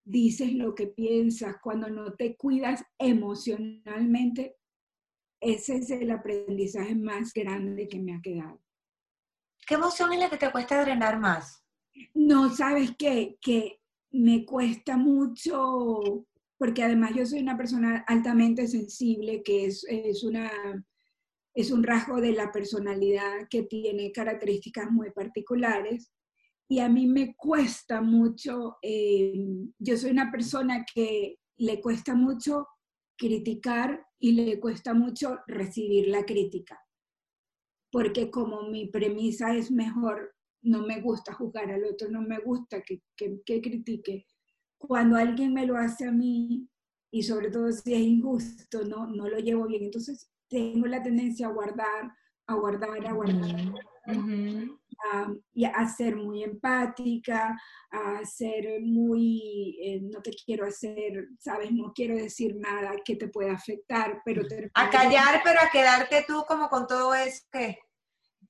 dices 0.04 0.52
lo 0.54 0.74
que 0.74 0.86
piensas, 0.86 1.56
cuando 1.62 1.88
no 1.88 2.14
te 2.14 2.36
cuidas 2.36 2.84
emocionalmente, 2.98 4.56
ese 5.40 5.76
es 5.76 5.90
el 5.90 6.10
aprendizaje 6.10 6.94
más 6.94 7.32
grande 7.32 7.88
que 7.88 7.98
me 7.98 8.14
ha 8.14 8.20
quedado. 8.20 8.60
¿Qué 9.70 9.76
emoción 9.76 10.12
es 10.12 10.18
la 10.18 10.28
que 10.28 10.36
te 10.36 10.50
cuesta 10.50 10.82
drenar 10.82 11.20
más? 11.20 11.64
No, 12.12 12.52
sabes 12.52 12.90
qué? 12.98 13.38
que 13.40 13.80
me 14.10 14.44
cuesta 14.44 14.96
mucho, 14.96 16.26
porque 16.58 16.82
además 16.82 17.12
yo 17.14 17.24
soy 17.24 17.38
una 17.38 17.56
persona 17.56 18.04
altamente 18.08 18.66
sensible, 18.66 19.44
que 19.44 19.66
es, 19.66 19.86
es 19.88 20.24
una 20.24 20.50
es 21.54 21.70
un 21.70 21.84
rasgo 21.84 22.20
de 22.20 22.32
la 22.32 22.50
personalidad 22.50 23.46
que 23.48 23.62
tiene 23.62 24.10
características 24.10 24.90
muy 24.90 25.12
particulares. 25.12 26.10
Y 26.68 26.80
a 26.80 26.88
mí 26.88 27.06
me 27.06 27.36
cuesta 27.36 28.00
mucho, 28.00 28.76
eh, 28.82 29.32
yo 29.78 29.96
soy 29.96 30.10
una 30.10 30.32
persona 30.32 30.84
que 30.92 31.38
le 31.58 31.80
cuesta 31.80 32.16
mucho 32.16 32.66
criticar 33.16 34.04
y 34.18 34.32
le 34.32 34.58
cuesta 34.58 34.94
mucho 34.94 35.38
recibir 35.46 36.08
la 36.08 36.24
crítica. 36.24 36.76
Porque 37.90 38.30
como 38.30 38.62
mi 38.62 38.86
premisa 38.86 39.54
es 39.54 39.70
mejor, 39.70 40.34
no 40.62 40.82
me 40.86 41.00
gusta 41.00 41.32
juzgar 41.32 41.70
al 41.70 41.84
otro, 41.84 42.08
no 42.10 42.22
me 42.22 42.38
gusta 42.38 42.82
que, 42.82 43.02
que, 43.16 43.40
que 43.44 43.60
critique. 43.60 44.26
Cuando 44.78 45.16
alguien 45.16 45.52
me 45.52 45.66
lo 45.66 45.76
hace 45.76 46.06
a 46.06 46.12
mí, 46.12 46.68
y 47.12 47.22
sobre 47.22 47.50
todo 47.50 47.70
si 47.72 47.94
es 47.94 48.00
injusto, 48.00 48.84
no, 48.84 49.06
no 49.06 49.28
lo 49.28 49.38
llevo 49.38 49.66
bien. 49.66 49.84
Entonces 49.84 50.30
tengo 50.48 50.86
la 50.86 51.02
tendencia 51.02 51.48
a 51.48 51.52
guardar, 51.52 52.12
a 52.46 52.54
guardar, 52.54 53.06
a 53.06 53.12
guardar, 53.12 53.56
y 54.06 54.79
a 55.74 55.88
ser 55.88 56.16
muy 56.16 56.42
empática, 56.42 57.58
a 57.90 58.24
ser 58.24 58.80
muy, 58.80 59.78
eh, 59.82 60.00
no 60.02 60.20
te 60.22 60.30
quiero 60.30 60.66
hacer, 60.66 61.28
sabes, 61.38 61.72
no 61.72 61.92
quiero 61.94 62.16
decir 62.16 62.56
nada 62.56 62.92
que 63.04 63.16
te 63.16 63.28
pueda 63.28 63.52
afectar, 63.52 64.20
pero 64.24 64.42
A 64.74 64.90
callar, 64.90 65.40
pero 65.42 65.60
a 65.60 65.70
quedarte 65.70 66.24
tú 66.26 66.44
como 66.46 66.68
con 66.68 66.86
todo 66.86 67.14
eso 67.14 67.44
que, 67.50 67.78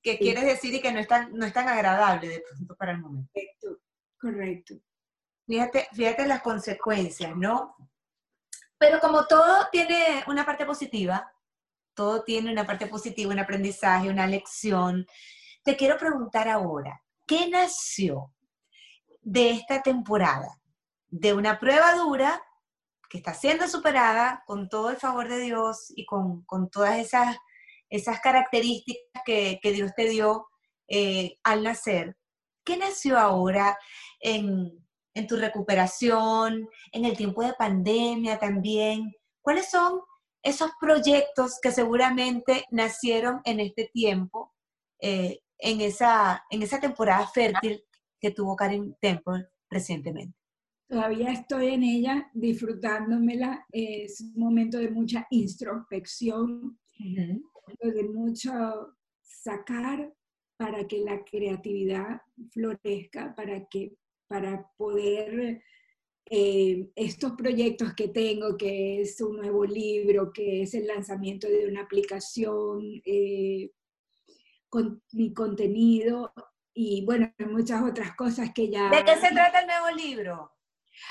que 0.01 0.17
quieres 0.17 0.43
decir 0.43 0.73
y 0.73 0.81
que 0.81 0.91
no 0.91 0.99
es 0.99 1.07
tan, 1.07 1.31
no 1.33 1.45
es 1.45 1.53
tan 1.53 1.67
agradable 1.67 2.27
de 2.27 2.43
pronto 2.47 2.75
para 2.75 2.91
el 2.91 2.99
momento. 2.99 3.29
Correcto, 3.33 3.81
correcto. 4.19 4.75
Fíjate, 5.47 5.87
fíjate 5.93 6.27
las 6.27 6.41
consecuencias, 6.41 7.35
¿no? 7.35 7.75
Pero 8.77 8.99
como 8.99 9.27
todo 9.27 9.67
tiene 9.71 10.23
una 10.27 10.45
parte 10.45 10.65
positiva, 10.65 11.31
todo 11.93 12.23
tiene 12.23 12.51
una 12.51 12.65
parte 12.65 12.87
positiva, 12.87 13.31
un 13.31 13.39
aprendizaje, 13.39 14.09
una 14.09 14.27
lección. 14.27 15.05
Te 15.63 15.75
quiero 15.75 15.97
preguntar 15.97 16.47
ahora, 16.49 17.03
¿qué 17.27 17.47
nació 17.47 18.33
de 19.21 19.51
esta 19.51 19.81
temporada? 19.81 20.59
De 21.09 21.33
una 21.33 21.59
prueba 21.59 21.93
dura 21.95 22.41
que 23.09 23.19
está 23.19 23.33
siendo 23.33 23.67
superada 23.67 24.43
con 24.47 24.69
todo 24.69 24.89
el 24.89 24.97
favor 24.97 25.27
de 25.29 25.39
Dios 25.39 25.91
y 25.95 26.05
con, 26.05 26.45
todas 26.71 26.97
esas, 26.97 27.37
esas 27.89 28.19
características 28.21 29.21
que, 29.25 29.59
Dios 29.61 29.91
te 29.95 30.09
dio 30.09 30.47
eh, 30.87 31.37
al 31.43 31.63
nacer. 31.63 32.17
¿Qué 32.63 32.77
nació 32.77 33.19
ahora 33.19 33.77
en, 34.19 34.71
en 35.13 35.27
tu 35.27 35.35
recuperación, 35.35 36.67
en 36.91 37.05
el 37.05 37.15
tiempo 37.15 37.43
de 37.43 37.53
pandemia 37.53 38.39
también? 38.39 39.13
¿Cuáles 39.41 39.69
son 39.69 40.01
esos 40.43 40.71
proyectos 40.79 41.59
que 41.61 41.71
seguramente 41.71 42.65
nacieron 42.71 43.41
en 43.43 43.59
este 43.59 43.89
tiempo, 43.93 44.53
eh, 44.99 45.41
en, 45.61 45.79
esa, 45.81 46.43
en 46.49 46.61
esa 46.63 46.79
temporada 46.79 47.27
fértil 47.27 47.81
que 48.19 48.31
tuvo 48.31 48.55
Karen 48.55 48.95
Temple 48.99 49.47
recientemente. 49.69 50.37
Todavía 50.87 51.31
estoy 51.31 51.67
en 51.69 51.83
ella, 51.83 52.29
disfrutándomela. 52.33 53.65
Es 53.71 54.19
un 54.19 54.33
momento 54.35 54.77
de 54.77 54.91
mucha 54.91 55.25
introspección, 55.29 56.77
de 56.97 58.03
mucho 58.13 58.51
sacar 59.21 60.13
para 60.57 60.85
que 60.87 60.99
la 60.99 61.23
creatividad 61.23 62.21
florezca, 62.51 63.33
para, 63.35 63.65
que, 63.67 63.95
para 64.27 64.69
poder 64.77 65.61
eh, 66.29 66.89
estos 66.95 67.33
proyectos 67.33 67.93
que 67.93 68.09
tengo, 68.09 68.57
que 68.57 69.01
es 69.01 69.19
un 69.21 69.37
nuevo 69.37 69.65
libro, 69.65 70.31
que 70.33 70.63
es 70.63 70.73
el 70.73 70.87
lanzamiento 70.87 71.47
de 71.47 71.67
una 71.67 71.81
aplicación, 71.81 73.01
eh, 73.05 73.71
con 74.71 75.03
mi 75.11 75.33
contenido 75.33 76.33
y 76.73 77.05
bueno, 77.05 77.31
muchas 77.49 77.83
otras 77.83 78.15
cosas 78.15 78.51
que 78.55 78.71
ya... 78.71 78.89
¿De 78.89 79.03
qué 79.03 79.17
se 79.17 79.29
trata 79.29 79.59
el 79.59 79.67
nuevo 79.67 79.91
libro? 79.91 80.55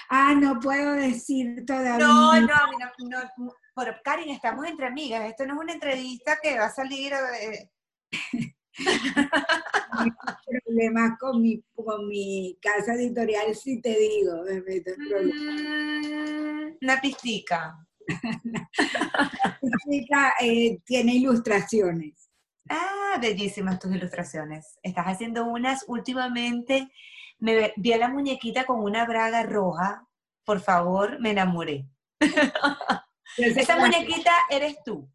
Ah, 0.08 0.34
no 0.34 0.58
puedo 0.58 0.94
decir 0.94 1.64
todavía. 1.66 1.98
No, 1.98 2.40
no, 2.40 2.46
no, 2.46 3.18
no, 3.36 3.54
pero 3.76 3.94
Karin, 4.02 4.30
estamos 4.30 4.66
entre 4.66 4.86
amigas, 4.86 5.28
esto 5.28 5.44
no 5.44 5.54
es 5.54 5.60
una 5.60 5.74
entrevista 5.74 6.38
que 6.42 6.58
va 6.58 6.66
a 6.66 6.70
salir... 6.72 7.12
Eh, 7.12 7.70
problemas 10.64 11.18
con 11.18 11.42
mi, 11.42 11.62
con 11.74 12.08
mi 12.08 12.56
casa 12.62 12.94
editorial, 12.94 13.54
si 13.54 13.82
te 13.82 13.94
digo, 13.98 14.42
me 14.44 14.62
meto 14.62 14.92
mm, 14.96 16.78
Una 16.80 17.00
pistica. 17.00 17.86
pistica 19.60 20.34
eh, 20.40 20.80
tiene 20.86 21.16
ilustraciones. 21.16 22.29
Ah, 22.70 23.18
bellísimas 23.20 23.80
tus 23.80 23.92
ilustraciones. 23.92 24.78
Estás 24.82 25.06
haciendo 25.06 25.44
unas 25.44 25.84
últimamente. 25.88 26.88
Me 27.40 27.72
vi 27.76 27.92
a 27.92 27.98
la 27.98 28.08
muñequita 28.08 28.64
con 28.64 28.80
una 28.80 29.04
braga 29.04 29.42
roja. 29.42 30.06
Por 30.44 30.60
favor, 30.60 31.18
me 31.18 31.32
enamoré. 31.32 31.88
Esa 33.36 33.76
muñequita 33.76 34.30
eres 34.48 34.76
tú. 34.84 35.10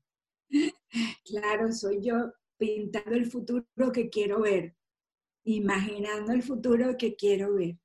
Claro, 1.24 1.72
soy 1.72 2.02
yo 2.02 2.34
pintando 2.58 3.16
el 3.16 3.32
futuro 3.32 3.92
que 3.94 4.10
quiero 4.10 4.42
ver, 4.42 4.76
imaginando 5.44 6.34
el 6.34 6.44
futuro 6.44 6.98
que 6.98 7.16
quiero 7.16 7.56
ver. 7.56 7.78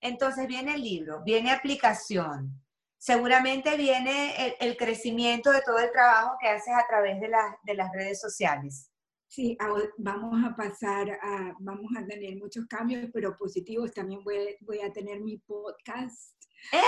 Entonces 0.00 0.46
viene 0.46 0.74
el 0.74 0.82
libro, 0.82 1.22
viene 1.22 1.50
aplicación, 1.50 2.62
seguramente 3.02 3.76
viene 3.76 4.56
el, 4.60 4.76
crecimiento 4.76 5.50
de 5.50 5.60
todo 5.62 5.78
el 5.78 5.90
trabajo 5.90 6.36
que 6.40 6.46
haces 6.46 6.72
a 6.72 6.86
través 6.88 7.20
de, 7.20 7.28
de 7.64 7.74
las 7.74 7.90
redes 7.92 8.20
sociales. 8.20 8.92
Sí, 9.26 9.58
vamos 9.98 10.44
a 10.44 10.54
pasar 10.54 11.10
a, 11.10 11.52
vamos 11.58 11.90
a 11.98 12.06
tener 12.06 12.36
muchos 12.36 12.64
cambios, 12.66 13.10
pero 13.12 13.36
positivos. 13.36 13.92
También 13.92 14.22
voy, 14.22 14.56
voy 14.60 14.80
a 14.82 14.92
tener 14.92 15.20
mi 15.20 15.36
podcast. 15.38 16.32
¡Eh! 16.72 16.80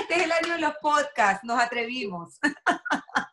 Este 0.00 0.14
es 0.14 0.22
el 0.22 0.32
año 0.32 0.54
de 0.54 0.60
los 0.60 0.74
podcasts, 0.80 1.44
nos 1.44 1.60
atrevimos. 1.60 2.38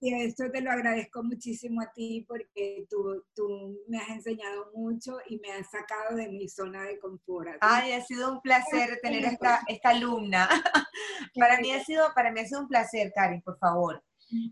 Esto 0.00 0.50
te 0.50 0.60
lo 0.60 0.70
agradezco 0.70 1.22
muchísimo 1.22 1.80
a 1.80 1.92
ti 1.92 2.24
porque 2.26 2.86
tú, 2.90 3.24
tú, 3.34 3.78
me 3.88 3.98
has 3.98 4.08
enseñado 4.10 4.70
mucho 4.74 5.18
y 5.28 5.38
me 5.38 5.52
has 5.52 5.70
sacado 5.70 6.16
de 6.16 6.28
mi 6.28 6.48
zona 6.48 6.82
de 6.84 6.98
confort. 6.98 7.56
Ay, 7.60 7.92
ha 7.92 8.02
sido 8.02 8.32
un 8.32 8.40
placer 8.40 8.98
tener 9.02 9.24
esta, 9.24 9.60
esta 9.68 9.90
alumna. 9.90 10.48
para, 11.34 11.58
mí 11.60 11.72
ha 11.72 11.84
sido, 11.84 12.12
para 12.14 12.30
mí 12.30 12.40
ha 12.40 12.46
sido 12.46 12.60
un 12.60 12.68
placer, 12.68 13.12
Karin, 13.14 13.42
por 13.42 13.58
favor. 13.58 14.02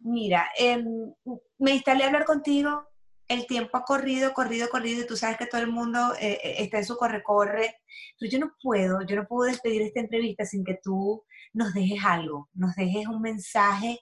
Mira, 0.02 0.48
em, 0.56 1.12
me 1.58 1.72
instalé 1.72 2.04
a 2.04 2.06
hablar 2.06 2.24
contigo 2.24 2.86
el 3.28 3.46
tiempo 3.46 3.76
ha 3.78 3.84
corrido, 3.84 4.32
corrido, 4.32 4.68
corrido, 4.68 5.02
y 5.02 5.06
tú 5.06 5.16
sabes 5.16 5.36
que 5.36 5.46
todo 5.46 5.60
el 5.60 5.70
mundo 5.70 6.14
eh, 6.20 6.38
eh, 6.42 6.54
está 6.58 6.78
en 6.78 6.84
su 6.84 6.96
corre-corre, 6.96 7.76
yo 8.20 8.38
no 8.38 8.52
puedo, 8.62 9.00
yo 9.06 9.16
no 9.16 9.26
puedo 9.26 9.50
despedir 9.50 9.82
esta 9.82 10.00
entrevista 10.00 10.44
sin 10.44 10.64
que 10.64 10.78
tú 10.82 11.24
nos 11.52 11.72
dejes 11.72 12.04
algo, 12.04 12.48
nos 12.54 12.74
dejes 12.74 13.06
un 13.06 13.22
mensaje 13.22 13.92
eh, 13.92 14.00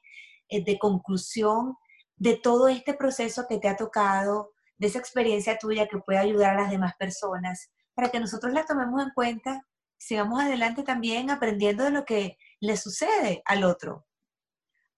de 0.60 0.78
conclusión 0.78 1.76
de 2.16 2.36
todo 2.36 2.68
este 2.68 2.94
proceso 2.94 3.46
que 3.48 3.58
te 3.58 3.68
ha 3.68 3.76
tocado, 3.76 4.52
de 4.78 4.88
esa 4.88 4.98
experiencia 4.98 5.58
tuya 5.58 5.88
que 5.88 5.98
puede 5.98 6.18
ayudar 6.18 6.56
a 6.56 6.62
las 6.62 6.70
demás 6.70 6.94
personas, 6.98 7.70
para 7.94 8.10
que 8.10 8.20
nosotros 8.20 8.52
la 8.52 8.64
tomemos 8.64 9.02
en 9.02 9.10
cuenta, 9.10 9.66
sigamos 9.96 10.40
adelante 10.40 10.82
también 10.82 11.30
aprendiendo 11.30 11.84
de 11.84 11.90
lo 11.90 12.04
que 12.04 12.36
le 12.60 12.76
sucede 12.76 13.42
al 13.44 13.64
otro. 13.64 14.06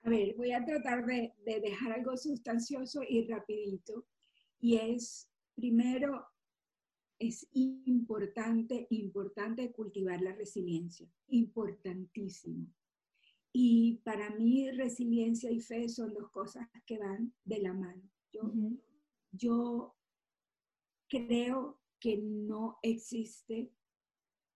A 0.03 0.11
ver, 0.11 0.35
voy 0.37 0.53
a 0.53 0.64
tratar 0.64 1.05
de, 1.07 1.35
de 1.45 1.61
dejar 1.61 1.93
algo 1.93 2.17
sustancioso 2.17 3.01
y 3.09 3.27
rapidito 3.27 4.07
y 4.59 4.77
es, 4.77 5.31
primero, 5.55 6.27
es 7.19 7.47
importante, 7.53 8.87
importante 8.90 9.73
cultivar 9.73 10.21
la 10.21 10.33
resiliencia, 10.33 11.07
importantísimo. 11.29 12.67
Y 13.57 14.01
para 14.05 14.31
mí 14.31 14.69
resiliencia 14.73 15.49
y 15.49 15.61
fe 15.61 15.88
son 15.88 16.12
dos 16.12 16.29
cosas 16.31 16.69
que 16.85 16.99
van 16.99 17.33
de 17.45 17.61
la 17.61 17.73
mano. 17.73 18.03
Yo, 18.33 18.53
yo 19.31 19.95
creo 21.09 21.81
que 22.01 22.17
no 22.17 22.79
existe 22.83 23.73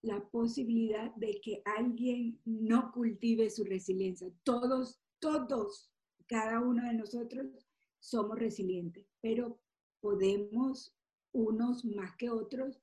la 0.03 0.29
posibilidad 0.31 1.15
de 1.15 1.41
que 1.41 1.63
alguien 1.65 2.41
no 2.45 2.91
cultive 2.91 3.49
su 3.51 3.63
resiliencia. 3.63 4.33
Todos, 4.43 5.01
todos, 5.21 5.93
cada 6.27 6.61
uno 6.61 6.85
de 6.85 6.95
nosotros 6.95 7.47
somos 8.01 8.37
resilientes, 8.37 9.07
pero 9.21 9.61
podemos, 10.01 10.93
unos 11.33 11.85
más 11.85 12.17
que 12.17 12.31
otros, 12.31 12.83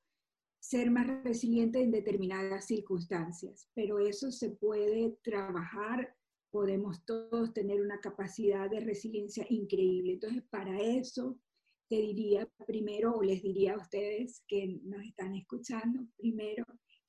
ser 0.68 0.90
más 0.90 1.06
resilientes 1.22 1.80
en 1.80 1.92
determinadas 1.92 2.66
circunstancias, 2.66 3.68
pero 3.72 4.00
eso 4.00 4.32
se 4.32 4.50
puede 4.50 5.16
trabajar, 5.22 6.12
podemos 6.50 7.04
todos 7.04 7.52
tener 7.52 7.80
una 7.80 8.00
capacidad 8.00 8.68
de 8.68 8.80
resiliencia 8.80 9.46
increíble. 9.48 10.14
Entonces, 10.14 10.42
para 10.50 10.80
eso 10.80 11.38
te 11.88 12.00
diría 12.00 12.48
primero, 12.66 13.14
o 13.14 13.22
les 13.22 13.42
diría 13.42 13.74
a 13.74 13.78
ustedes 13.78 14.42
que 14.48 14.80
nos 14.82 15.04
están 15.04 15.36
escuchando, 15.36 16.04
primero, 16.16 16.64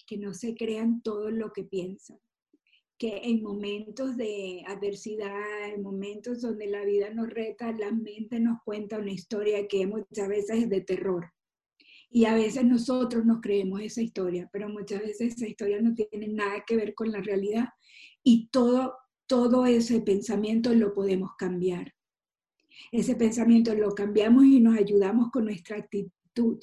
que 0.06 0.18
no 0.20 0.36
se 0.36 0.56
crean 0.56 1.02
todo 1.02 1.32
lo 1.32 1.52
que 1.52 1.64
piensan 1.64 2.20
que 3.00 3.18
en 3.26 3.44
momentos 3.44 4.18
de 4.18 4.64
adversidad, 4.66 5.70
en 5.72 5.84
momentos 5.84 6.42
donde 6.42 6.66
la 6.66 6.84
vida 6.84 7.12
nos 7.12 7.30
reta, 7.30 7.72
la 7.72 7.92
mente 7.92 8.40
nos 8.40 8.60
cuenta 8.64 8.98
una 8.98 9.12
historia 9.12 9.68
que 9.68 9.86
muchas 9.86 10.28
veces 10.28 10.64
es 10.64 10.70
de 10.70 10.82
terror. 10.82 11.32
Y 12.10 12.26
a 12.26 12.36
veces 12.36 12.66
nosotros 12.66 13.26
nos 13.26 13.42
creemos 13.42 13.82
esa 13.82 14.02
historia, 14.02 14.50
pero 14.52 14.70
muchas 14.70 15.02
veces 15.02 15.36
esa 15.36 15.48
historia 15.48 15.82
no 15.82 15.94
tiene 15.94 16.28
nada 16.30 16.64
que 16.66 16.76
ver 16.76 16.94
con 16.94 17.12
la 17.12 17.22
realidad 17.22 17.70
y 18.24 18.50
todo, 18.50 18.96
todo 19.28 19.66
ese 19.66 20.02
pensamiento 20.02 20.74
lo 20.74 20.94
podemos 20.94 21.32
cambiar. 21.38 21.94
Ese 22.92 23.16
pensamiento 23.16 23.74
lo 23.74 23.94
cambiamos 23.94 24.46
y 24.46 24.60
nos 24.60 24.78
ayudamos 24.78 25.32
con 25.32 25.46
nuestra 25.46 25.78
actitud 25.78 26.60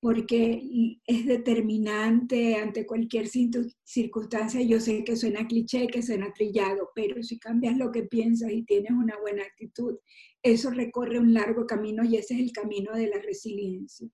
porque 0.00 0.98
es 1.06 1.26
determinante 1.26 2.56
ante 2.56 2.86
cualquier 2.86 3.28
circunstancia. 3.28 4.62
Yo 4.62 4.80
sé 4.80 5.04
que 5.04 5.14
suena 5.14 5.46
cliché, 5.46 5.88
que 5.88 6.02
suena 6.02 6.32
trillado, 6.32 6.90
pero 6.94 7.22
si 7.22 7.38
cambias 7.38 7.76
lo 7.76 7.92
que 7.92 8.04
piensas 8.04 8.50
y 8.50 8.62
tienes 8.62 8.92
una 8.92 9.18
buena 9.20 9.42
actitud, 9.42 9.98
eso 10.42 10.70
recorre 10.70 11.18
un 11.18 11.34
largo 11.34 11.66
camino 11.66 12.02
y 12.02 12.16
ese 12.16 12.34
es 12.34 12.40
el 12.40 12.52
camino 12.52 12.94
de 12.94 13.08
la 13.08 13.20
resiliencia. 13.20 14.08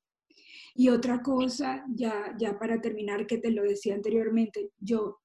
Y 0.78 0.90
otra 0.90 1.22
cosa, 1.22 1.84
ya, 1.94 2.36
ya 2.38 2.58
para 2.58 2.80
terminar, 2.82 3.26
que 3.26 3.38
te 3.38 3.50
lo 3.50 3.62
decía 3.62 3.94
anteriormente, 3.94 4.72
yo 4.78 5.18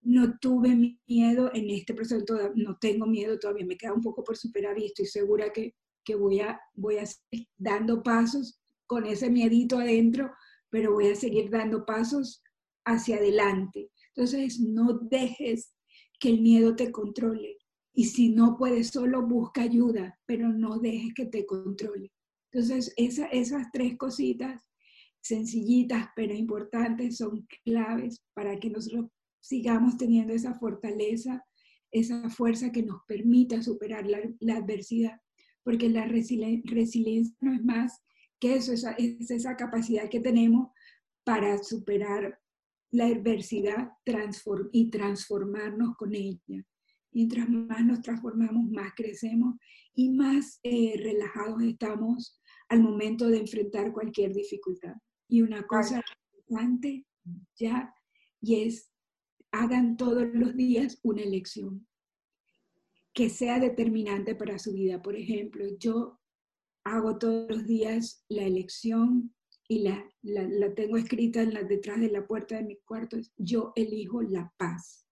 no 0.00 0.36
tuve 0.40 0.98
miedo 1.06 1.52
en 1.54 1.70
este 1.70 1.94
proceso, 1.94 2.24
no 2.56 2.76
tengo 2.80 3.06
miedo 3.06 3.38
todavía, 3.38 3.64
me 3.64 3.76
queda 3.76 3.92
un 3.92 4.02
poco 4.02 4.24
por 4.24 4.36
superar 4.36 4.76
y 4.76 4.86
estoy 4.86 5.06
segura 5.06 5.52
que, 5.52 5.76
que 6.04 6.16
voy, 6.16 6.40
a, 6.40 6.60
voy 6.74 6.96
a 6.96 7.06
seguir 7.06 7.46
dando 7.56 8.02
pasos 8.02 8.60
con 8.86 9.06
ese 9.06 9.30
miedito 9.30 9.78
adentro, 9.78 10.32
pero 10.68 10.92
voy 10.92 11.06
a 11.06 11.14
seguir 11.14 11.48
dando 11.48 11.86
pasos 11.86 12.42
hacia 12.84 13.18
adelante. 13.18 13.88
Entonces, 14.16 14.58
no 14.58 14.98
dejes 14.98 15.72
que 16.18 16.30
el 16.30 16.40
miedo 16.40 16.74
te 16.74 16.90
controle. 16.90 17.56
Y 17.94 18.06
si 18.06 18.30
no 18.30 18.56
puedes 18.56 18.88
solo, 18.88 19.22
busca 19.22 19.62
ayuda, 19.62 20.18
pero 20.26 20.48
no 20.48 20.80
dejes 20.80 21.14
que 21.14 21.26
te 21.26 21.46
controle. 21.46 22.10
Entonces, 22.50 22.92
esas 22.96 23.66
tres 23.72 23.96
cositas 23.96 24.60
sencillitas 25.22 26.08
pero 26.14 26.34
importantes 26.34 27.16
son 27.16 27.46
claves 27.64 28.22
para 28.34 28.58
que 28.58 28.68
nosotros 28.68 29.06
sigamos 29.40 29.96
teniendo 29.96 30.34
esa 30.34 30.54
fortaleza, 30.54 31.44
esa 31.90 32.28
fuerza 32.28 32.72
que 32.72 32.82
nos 32.82 33.02
permita 33.06 33.62
superar 33.62 34.06
la, 34.06 34.56
adversidad. 34.56 35.20
Porque 35.62 35.88
la 35.88 36.06
resiliencia 36.06 37.36
no 37.40 37.54
es 37.54 37.64
más 37.64 38.02
que 38.40 38.56
eso 38.56 38.72
es, 38.72 38.84
esa 39.30 39.56
capacidad 39.56 40.08
que 40.08 40.20
tenemos 40.20 40.68
para 41.24 41.62
superar 41.62 42.40
la 42.90 43.06
adversidad 43.06 43.92
y 44.72 44.90
transformarnos 44.90 45.96
con 45.96 46.14
ella. 46.14 46.66
Mientras 47.12 47.48
más 47.48 47.84
nos 47.84 48.00
transformamos, 48.00 48.68
más 48.70 48.92
crecemos 48.96 49.56
y 49.94 50.10
más 50.10 50.58
eh, 50.62 50.94
relajados 50.98 51.62
estamos 51.62 52.40
al 52.68 52.82
momento 52.82 53.28
de 53.28 53.38
enfrentar 53.38 53.92
cualquier 53.92 54.32
dificultad. 54.34 54.94
Y 55.32 55.40
una 55.40 55.66
cosa 55.66 56.04
importante 56.34 57.06
ya, 57.56 57.94
y 58.42 58.64
es, 58.64 58.90
hagan 59.50 59.96
todos 59.96 60.26
los 60.34 60.54
días 60.54 61.00
una 61.02 61.22
elección 61.22 61.88
que 63.14 63.30
sea 63.30 63.58
determinante 63.58 64.34
para 64.34 64.58
su 64.58 64.74
vida. 64.74 65.00
Por 65.00 65.16
ejemplo, 65.16 65.64
yo 65.78 66.20
hago 66.84 67.16
todos 67.16 67.48
los 67.48 67.66
días 67.66 68.26
la 68.28 68.42
elección 68.42 69.34
y 69.68 69.78
la, 69.78 70.06
la, 70.20 70.74
tengo 70.74 70.98
escrita 70.98 71.40
en 71.40 71.54
la, 71.54 71.62
detrás 71.62 71.98
de 71.98 72.10
la 72.10 72.26
puerta 72.26 72.56
de 72.56 72.64
mi 72.64 72.76
cuarto, 72.80 73.16
yo 73.38 73.72
elijo 73.74 74.20
la 74.20 74.52
paz. 74.58 75.06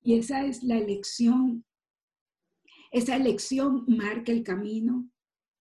Y 0.00 0.14
esa 0.14 0.46
es 0.46 0.62
la 0.62 0.78
elección, 0.78 1.66
esa 2.92 3.14
elección 3.14 3.84
marca 3.88 4.32
el 4.32 4.42
camino 4.42 5.10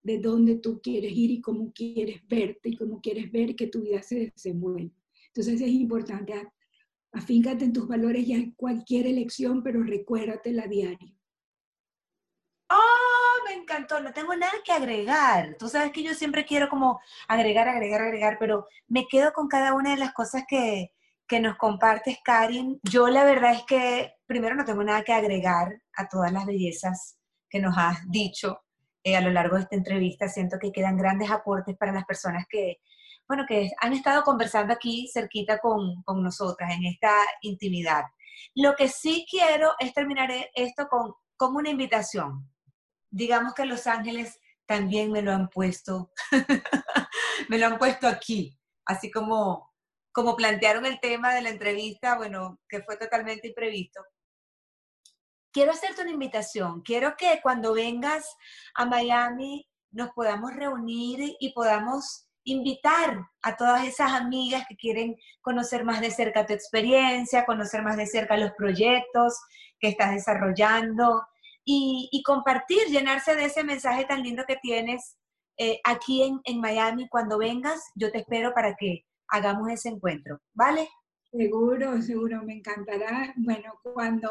de 0.01 0.19
dónde 0.19 0.55
tú 0.55 0.79
quieres 0.81 1.11
ir 1.11 1.31
y 1.31 1.41
cómo 1.41 1.71
quieres 1.73 2.21
verte 2.27 2.69
y 2.69 2.77
cómo 2.77 3.01
quieres 3.01 3.31
ver 3.31 3.55
que 3.55 3.67
tu 3.67 3.81
vida 3.81 4.01
se 4.01 4.31
desenvuelve. 4.33 4.91
Entonces 5.27 5.61
es 5.61 5.69
importante, 5.69 6.33
afíncate 7.11 7.65
en 7.65 7.73
tus 7.73 7.87
valores 7.87 8.25
ya 8.25 8.35
en 8.35 8.51
cualquier 8.51 9.07
elección, 9.07 9.63
pero 9.63 9.83
recuérdatela 9.83 10.67
diario 10.67 11.19
me 13.49 13.55
encantó, 13.55 13.99
no 13.99 14.13
tengo 14.13 14.35
nada 14.35 14.53
que 14.63 14.71
agregar. 14.71 15.55
Tú 15.57 15.67
sabes 15.67 15.91
que 15.91 16.03
yo 16.03 16.13
siempre 16.13 16.45
quiero 16.45 16.69
como 16.69 16.99
agregar, 17.27 17.67
agregar, 17.67 18.01
agregar, 18.01 18.37
pero 18.39 18.67
me 18.87 19.07
quedo 19.07 19.33
con 19.33 19.47
cada 19.47 19.73
una 19.73 19.91
de 19.91 19.97
las 19.97 20.13
cosas 20.13 20.43
que, 20.47 20.91
que 21.27 21.39
nos 21.39 21.57
compartes, 21.57 22.17
Karin. 22.23 22.79
Yo 22.83 23.07
la 23.07 23.23
verdad 23.23 23.53
es 23.53 23.63
que 23.63 24.13
primero 24.25 24.55
no 24.55 24.65
tengo 24.65 24.83
nada 24.83 25.03
que 25.03 25.13
agregar 25.13 25.81
a 25.93 26.07
todas 26.07 26.31
las 26.31 26.45
bellezas 26.45 27.17
que 27.49 27.59
nos 27.59 27.75
has 27.77 27.99
dicho 28.09 28.61
eh, 29.03 29.15
a 29.15 29.21
lo 29.21 29.31
largo 29.31 29.55
de 29.55 29.63
esta 29.63 29.75
entrevista. 29.75 30.27
Siento 30.27 30.57
que 30.59 30.71
quedan 30.71 30.97
grandes 30.97 31.31
aportes 31.31 31.75
para 31.77 31.91
las 31.91 32.05
personas 32.05 32.45
que, 32.49 32.77
bueno, 33.27 33.45
que 33.47 33.69
han 33.81 33.93
estado 33.93 34.23
conversando 34.23 34.73
aquí 34.73 35.09
cerquita 35.13 35.59
con, 35.59 36.03
con 36.03 36.23
nosotras 36.23 36.71
en 36.73 36.85
esta 36.85 37.13
intimidad. 37.41 38.03
Lo 38.55 38.75
que 38.75 38.87
sí 38.87 39.25
quiero 39.29 39.71
es 39.79 39.93
terminar 39.93 40.29
esto 40.53 40.87
con, 40.89 41.13
con 41.37 41.55
una 41.55 41.69
invitación 41.69 42.49
digamos 43.11 43.53
que 43.53 43.65
Los 43.65 43.87
Ángeles 43.87 44.39
también 44.65 45.11
me 45.11 45.21
lo 45.21 45.31
han 45.31 45.49
puesto, 45.49 46.11
me 47.49 47.57
lo 47.57 47.65
han 47.65 47.77
puesto 47.77 48.07
aquí, 48.07 48.57
así 48.85 49.09
como, 49.09 49.73
como 50.11 50.35
plantearon 50.35 50.85
el 50.85 50.99
tema 50.99 51.33
de 51.33 51.41
la 51.41 51.49
entrevista, 51.49 52.17
bueno, 52.17 52.59
que 52.67 52.83
fue 52.83 52.97
totalmente 52.97 53.47
imprevisto. 53.47 54.01
Quiero 55.51 55.71
hacerte 55.71 56.01
una 56.03 56.11
invitación, 56.11 56.81
quiero 56.81 57.15
que 57.17 57.39
cuando 57.41 57.73
vengas 57.73 58.35
a 58.75 58.85
Miami 58.85 59.67
nos 59.91 60.11
podamos 60.11 60.53
reunir 60.53 61.35
y 61.39 61.53
podamos 61.53 62.27
invitar 62.43 63.27
a 63.41 63.57
todas 63.57 63.85
esas 63.85 64.13
amigas 64.13 64.65
que 64.67 64.75
quieren 64.75 65.15
conocer 65.41 65.83
más 65.83 66.01
de 66.01 66.11
cerca 66.11 66.45
tu 66.45 66.53
experiencia, 66.53 67.45
conocer 67.45 67.81
más 67.81 67.97
de 67.97 68.05
cerca 68.05 68.37
los 68.37 68.51
proyectos 68.51 69.39
que 69.79 69.89
estás 69.89 70.11
desarrollando, 70.11 71.21
y, 71.71 72.23
compartir, 72.25 72.87
llenarse 72.87 73.35
de 73.35 73.45
ese 73.45 73.63
mensaje 73.63 74.05
tan 74.05 74.23
lindo 74.23 74.43
que 74.47 74.55
tienes 74.55 75.17
eh, 75.57 75.79
aquí 75.83 76.23
en, 76.23 76.39
en 76.45 76.59
Miami. 76.59 77.07
Cuando 77.09 77.37
vengas, 77.37 77.79
yo 77.95 78.11
te 78.11 78.19
espero 78.19 78.53
para 78.53 78.75
que 78.75 79.05
hagamos 79.27 79.69
ese 79.69 79.89
encuentro, 79.89 80.39
¿vale? 80.53 80.89
Seguro, 81.31 82.01
seguro, 82.01 82.43
me 82.43 82.53
encantará. 82.53 83.33
Bueno, 83.37 83.79
cuando 83.83 84.29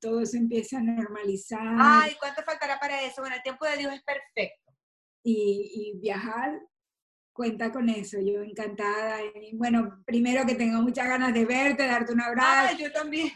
todo 0.00 0.24
se 0.24 0.38
empiece 0.38 0.76
a 0.76 0.80
normalizar. 0.80 1.76
Ay, 1.78 2.16
¿cuánto 2.18 2.42
faltará 2.42 2.78
para 2.78 3.02
eso? 3.02 3.22
Bueno, 3.22 3.36
el 3.36 3.42
tiempo 3.42 3.64
de 3.66 3.76
Dios 3.76 3.92
es 3.92 4.02
perfecto. 4.02 4.72
y, 5.24 5.98
viajar 6.00 6.60
cuenta 7.38 7.70
con 7.70 7.88
eso. 7.88 8.18
Yo 8.20 8.42
encantada. 8.42 9.18
bueno, 9.52 10.02
primero 10.04 10.44
que 10.44 10.56
tengo 10.56 10.82
muchas 10.82 11.08
ganas 11.08 11.32
de 11.32 11.44
verte, 11.44 11.86
darte 11.86 12.12
un 12.12 12.20
abrazo. 12.20 12.76
yo 12.76 12.92
también. 12.92 13.30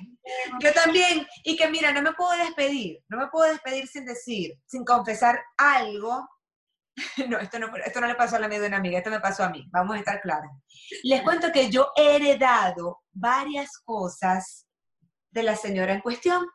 Yo 0.60 0.72
también. 0.72 1.24
Y 1.44 1.56
que 1.56 1.70
mira, 1.70 1.92
no 1.92 2.02
me 2.02 2.12
puedo 2.12 2.32
despedir. 2.32 2.98
No 3.08 3.16
me 3.16 3.28
puedo 3.28 3.50
despedir 3.50 3.86
sin 3.86 4.04
decir, 4.04 4.58
sin 4.66 4.84
confesar 4.84 5.40
algo. 5.56 6.28
No, 7.28 7.38
esto 7.38 7.58
no, 7.58 7.74
esto 7.76 8.00
no 8.00 8.06
le 8.06 8.14
pasó 8.14 8.36
a 8.36 8.38
la 8.38 8.46
amiga 8.46 8.62
de 8.62 8.68
una 8.68 8.76
amiga, 8.76 8.98
esto 8.98 9.10
me 9.10 9.20
pasó 9.20 9.44
a 9.44 9.50
mí. 9.50 9.66
Vamos 9.70 9.96
a 9.96 9.98
estar 9.98 10.20
claras. 10.20 10.50
Les 11.02 11.22
cuento 11.22 11.52
que 11.52 11.70
yo 11.70 11.90
he 11.96 12.16
heredado 12.16 13.00
varias 13.12 13.78
cosas 13.84 14.66
de 15.30 15.42
la 15.42 15.56
señora 15.56 15.92
en 15.92 16.00
cuestión. 16.00 16.46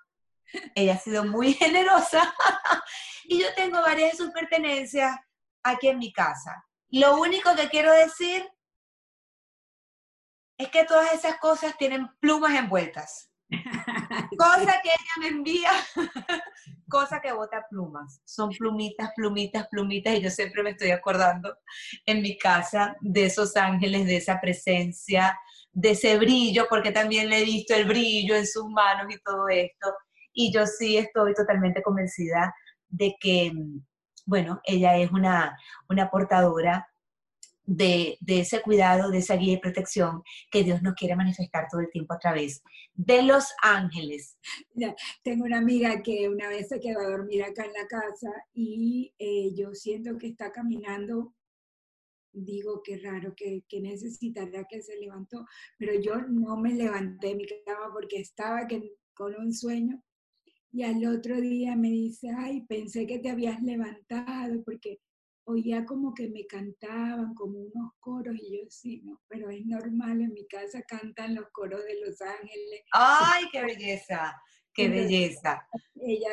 Ella 0.76 0.94
ha 0.94 1.00
sido 1.00 1.26
muy 1.26 1.54
generosa 1.54 2.34
y 3.26 3.40
yo 3.42 3.48
tengo 3.56 3.82
varias 3.82 4.12
de 4.12 4.18
sus 4.18 4.32
pertenencias 4.32 5.16
aquí 5.64 5.90
en 5.90 6.00
mi 6.00 6.14
casa. 6.14 6.64
Lo 6.90 7.20
único 7.20 7.54
que 7.56 7.70
quiero 7.70 7.92
decir 7.92 8.48
es 10.58 10.70
que 10.70 10.86
todas 10.86 11.14
esas 11.14 11.38
cosas 11.38 11.78
tienen 11.78 12.08
plumas 12.20 12.56
envueltas. 12.56 13.30
Cosa 14.38 14.82
que 14.84 14.90
ella 14.90 15.16
me 15.20 15.28
envía, 15.28 15.72
cosa 16.90 17.22
que 17.22 17.32
bota 17.32 17.66
plumas. 17.70 18.22
Son 18.26 18.50
plumitas, 18.50 19.12
plumitas, 19.16 19.68
plumitas, 19.70 20.16
y 20.16 20.22
yo 20.22 20.30
siempre 20.30 20.64
me 20.64 20.72
estoy 20.72 20.92
acordando 20.92 21.58
en 22.06 22.22
mi 22.22 22.38
casa 22.38 22.98
de 23.02 23.26
esos 23.26 23.56
ángeles, 23.56 24.06
de 24.06 24.18
esa 24.18 24.40
presencia, 24.42 25.38
de 25.72 25.92
ese 25.92 26.18
brillo, 26.18 26.68
porque 26.70 26.92
también 26.92 27.30
le 27.30 27.40
he 27.40 27.46
visto 27.46 27.74
el 27.74 27.86
brillo 27.86 28.36
en 28.36 28.48
sus 28.48 28.66
manos 28.70 29.14
y 29.14 29.20
todo 29.22 29.48
esto. 29.48 29.94
Y 30.34 30.52
yo 30.52 30.66
sí 30.66 30.98
estoy 30.98 31.34
totalmente 31.34 31.82
convencida 31.82 32.54
de 32.90 33.16
que, 33.20 33.52
bueno, 34.26 34.60
ella 34.66 34.98
es 34.98 35.12
una, 35.12 35.58
una 35.90 36.10
portadora 36.10 36.88
de, 37.68 38.18
de, 38.22 38.40
ese 38.40 38.62
cuidado, 38.62 39.12
de 39.12 39.20
esa 39.20 39.36
guía 39.36 39.54
y 39.54 39.60
protección 39.60 40.24
que 40.50 40.64
Dios 40.64 40.82
nos 40.82 40.96
quiere 40.96 41.16
manifestar 41.16 41.68
todo 41.70 41.82
el 41.82 41.90
tiempo 41.92 42.14
a 42.14 42.20
través 42.20 42.64
de 42.96 43.22
los 43.22 43.46
ángeles. 43.62 44.38
tengo 45.22 45.46
una 45.46 45.60
amiga 45.60 46.02
que 46.02 46.28
una 46.30 46.50
vez 46.50 46.70
se 46.70 46.80
quedó 46.80 47.02
a 47.02 47.10
dormir 47.10 47.44
acá 47.44 47.66
en 47.66 47.74
la 47.74 47.86
casa 47.88 48.32
y 48.54 49.14
eh, 49.20 49.54
yo 49.54 49.76
siento 49.76 50.18
que 50.18 50.28
está 50.28 50.52
caminando 50.52 51.34
digo, 52.32 52.82
qué 52.84 52.98
raro, 52.98 53.34
que, 53.36 53.64
que 53.68 53.82
necesitará 53.82 54.66
que 54.70 54.82
se 54.82 54.96
levantó, 54.98 55.44
pero 55.78 56.00
yo 56.00 56.22
no 56.22 56.56
me 56.56 56.72
levanté 56.74 57.30
de 57.30 57.36
mi 57.36 57.46
cama 57.66 57.92
porque 57.92 58.20
estaba 58.20 58.68
con 59.16 59.36
un 59.36 59.52
sueño 59.52 60.04
y 60.72 60.84
al 60.84 61.04
otro 61.08 61.42
día 61.42 61.76
me 61.76 61.90
dice, 61.90 62.30
ay, 62.38 62.62
pensé 62.68 63.08
que 63.08 63.20
te 63.20 63.30
habías 63.30 63.62
levantado 63.64 64.62
porque 64.64 65.00
oía 65.48 65.86
como 65.86 66.14
que 66.14 66.30
me 66.30 66.46
cantaban 66.46 67.34
como 67.34 67.60
unos 67.60 67.92
coros 68.00 68.36
y 68.36 68.58
yo 68.58 68.70
sí, 68.70 69.02
no, 69.04 69.22
pero 69.28 69.50
es 69.50 69.66
normal, 69.66 70.22
en 70.22 70.34
mi 70.34 70.46
casa 70.48 70.82
cantan 70.88 71.36
los 71.36 71.50
coros 71.52 71.84
de 71.84 72.00
Los 72.06 72.22
Ángeles. 72.22 72.84
¡Ay, 72.92 73.46
qué 73.52 73.64
belleza! 73.64 74.42
¡Qué 74.74 74.90
belleza! 74.90 75.68
Ella, 75.96 76.30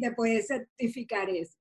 te 0.00 0.12
puede 0.12 0.42
certificar 0.42 1.28
eso. 1.30 1.58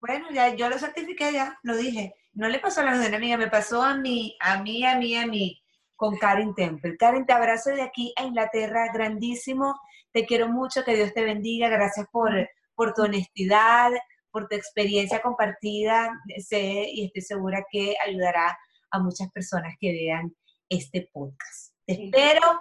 Bueno, 0.00 0.28
ya 0.32 0.54
yo 0.54 0.68
lo 0.68 0.78
certifiqué 0.78 1.32
ya, 1.32 1.58
lo 1.62 1.76
dije 1.76 2.14
no 2.32 2.48
le 2.48 2.58
pasó 2.58 2.80
a 2.80 2.84
la 2.84 3.16
amiga, 3.16 3.36
me 3.36 3.48
pasó 3.48 3.82
a 3.82 3.96
mí, 3.96 4.36
a 4.40 4.62
mí, 4.62 4.84
a 4.84 4.96
mí, 4.96 5.16
a 5.16 5.26
mí, 5.26 5.62
con 5.96 6.16
Karen 6.16 6.54
Temple. 6.54 6.96
Karen, 6.96 7.26
te 7.26 7.32
abrazo 7.32 7.70
de 7.70 7.82
aquí 7.82 8.12
a 8.16 8.24
Inglaterra, 8.24 8.90
grandísimo, 8.92 9.78
te 10.12 10.24
quiero 10.26 10.48
mucho, 10.48 10.84
que 10.84 10.94
Dios 10.94 11.12
te 11.12 11.24
bendiga, 11.24 11.68
gracias 11.68 12.06
por, 12.10 12.32
por 12.74 12.94
tu 12.94 13.02
honestidad, 13.02 13.90
por 14.30 14.48
tu 14.48 14.56
experiencia 14.56 15.22
compartida, 15.22 16.10
sé 16.38 16.86
y 16.90 17.06
estoy 17.06 17.22
segura 17.22 17.64
que 17.70 17.94
ayudará 18.06 18.58
a 18.90 18.98
muchas 18.98 19.30
personas 19.30 19.74
que 19.80 19.92
vean 19.92 20.34
este 20.68 21.08
podcast. 21.12 21.74
Te 21.86 22.04
espero, 22.04 22.60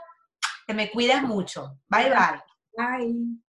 que 0.66 0.74
me 0.74 0.92
cuidas 0.92 1.24
mucho. 1.24 1.80
Bye, 1.88 2.10
bye. 2.10 2.44
Bye. 2.78 3.40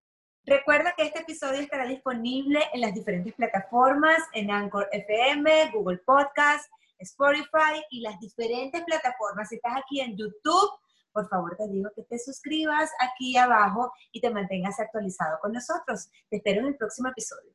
Recuerda 0.45 0.95
que 0.97 1.05
este 1.05 1.21
episodio 1.21 1.61
estará 1.61 1.87
disponible 1.87 2.61
en 2.73 2.81
las 2.81 2.95
diferentes 2.95 3.35
plataformas, 3.35 4.19
en 4.33 4.51
Anchor 4.51 4.89
FM, 4.91 5.71
Google 5.73 5.99
Podcast, 5.99 6.71
Spotify 6.99 7.85
y 7.91 8.01
las 8.01 8.19
diferentes 8.21 8.83
plataformas. 8.85 9.49
Si 9.49 9.57
estás 9.57 9.77
aquí 9.77 10.01
en 10.01 10.17
YouTube, 10.17 10.71
por 11.13 11.29
favor 11.29 11.57
te 11.57 11.69
digo 11.69 11.91
que 11.95 12.05
te 12.05 12.19
suscribas 12.19 12.91
aquí 13.01 13.37
abajo 13.37 13.93
y 14.13 14.21
te 14.21 14.31
mantengas 14.31 14.79
actualizado 14.81 15.39
con 15.41 15.53
nosotros. 15.53 16.09
Te 16.29 16.37
espero 16.37 16.61
en 16.61 16.69
el 16.69 16.77
próximo 16.77 17.09
episodio. 17.09 17.53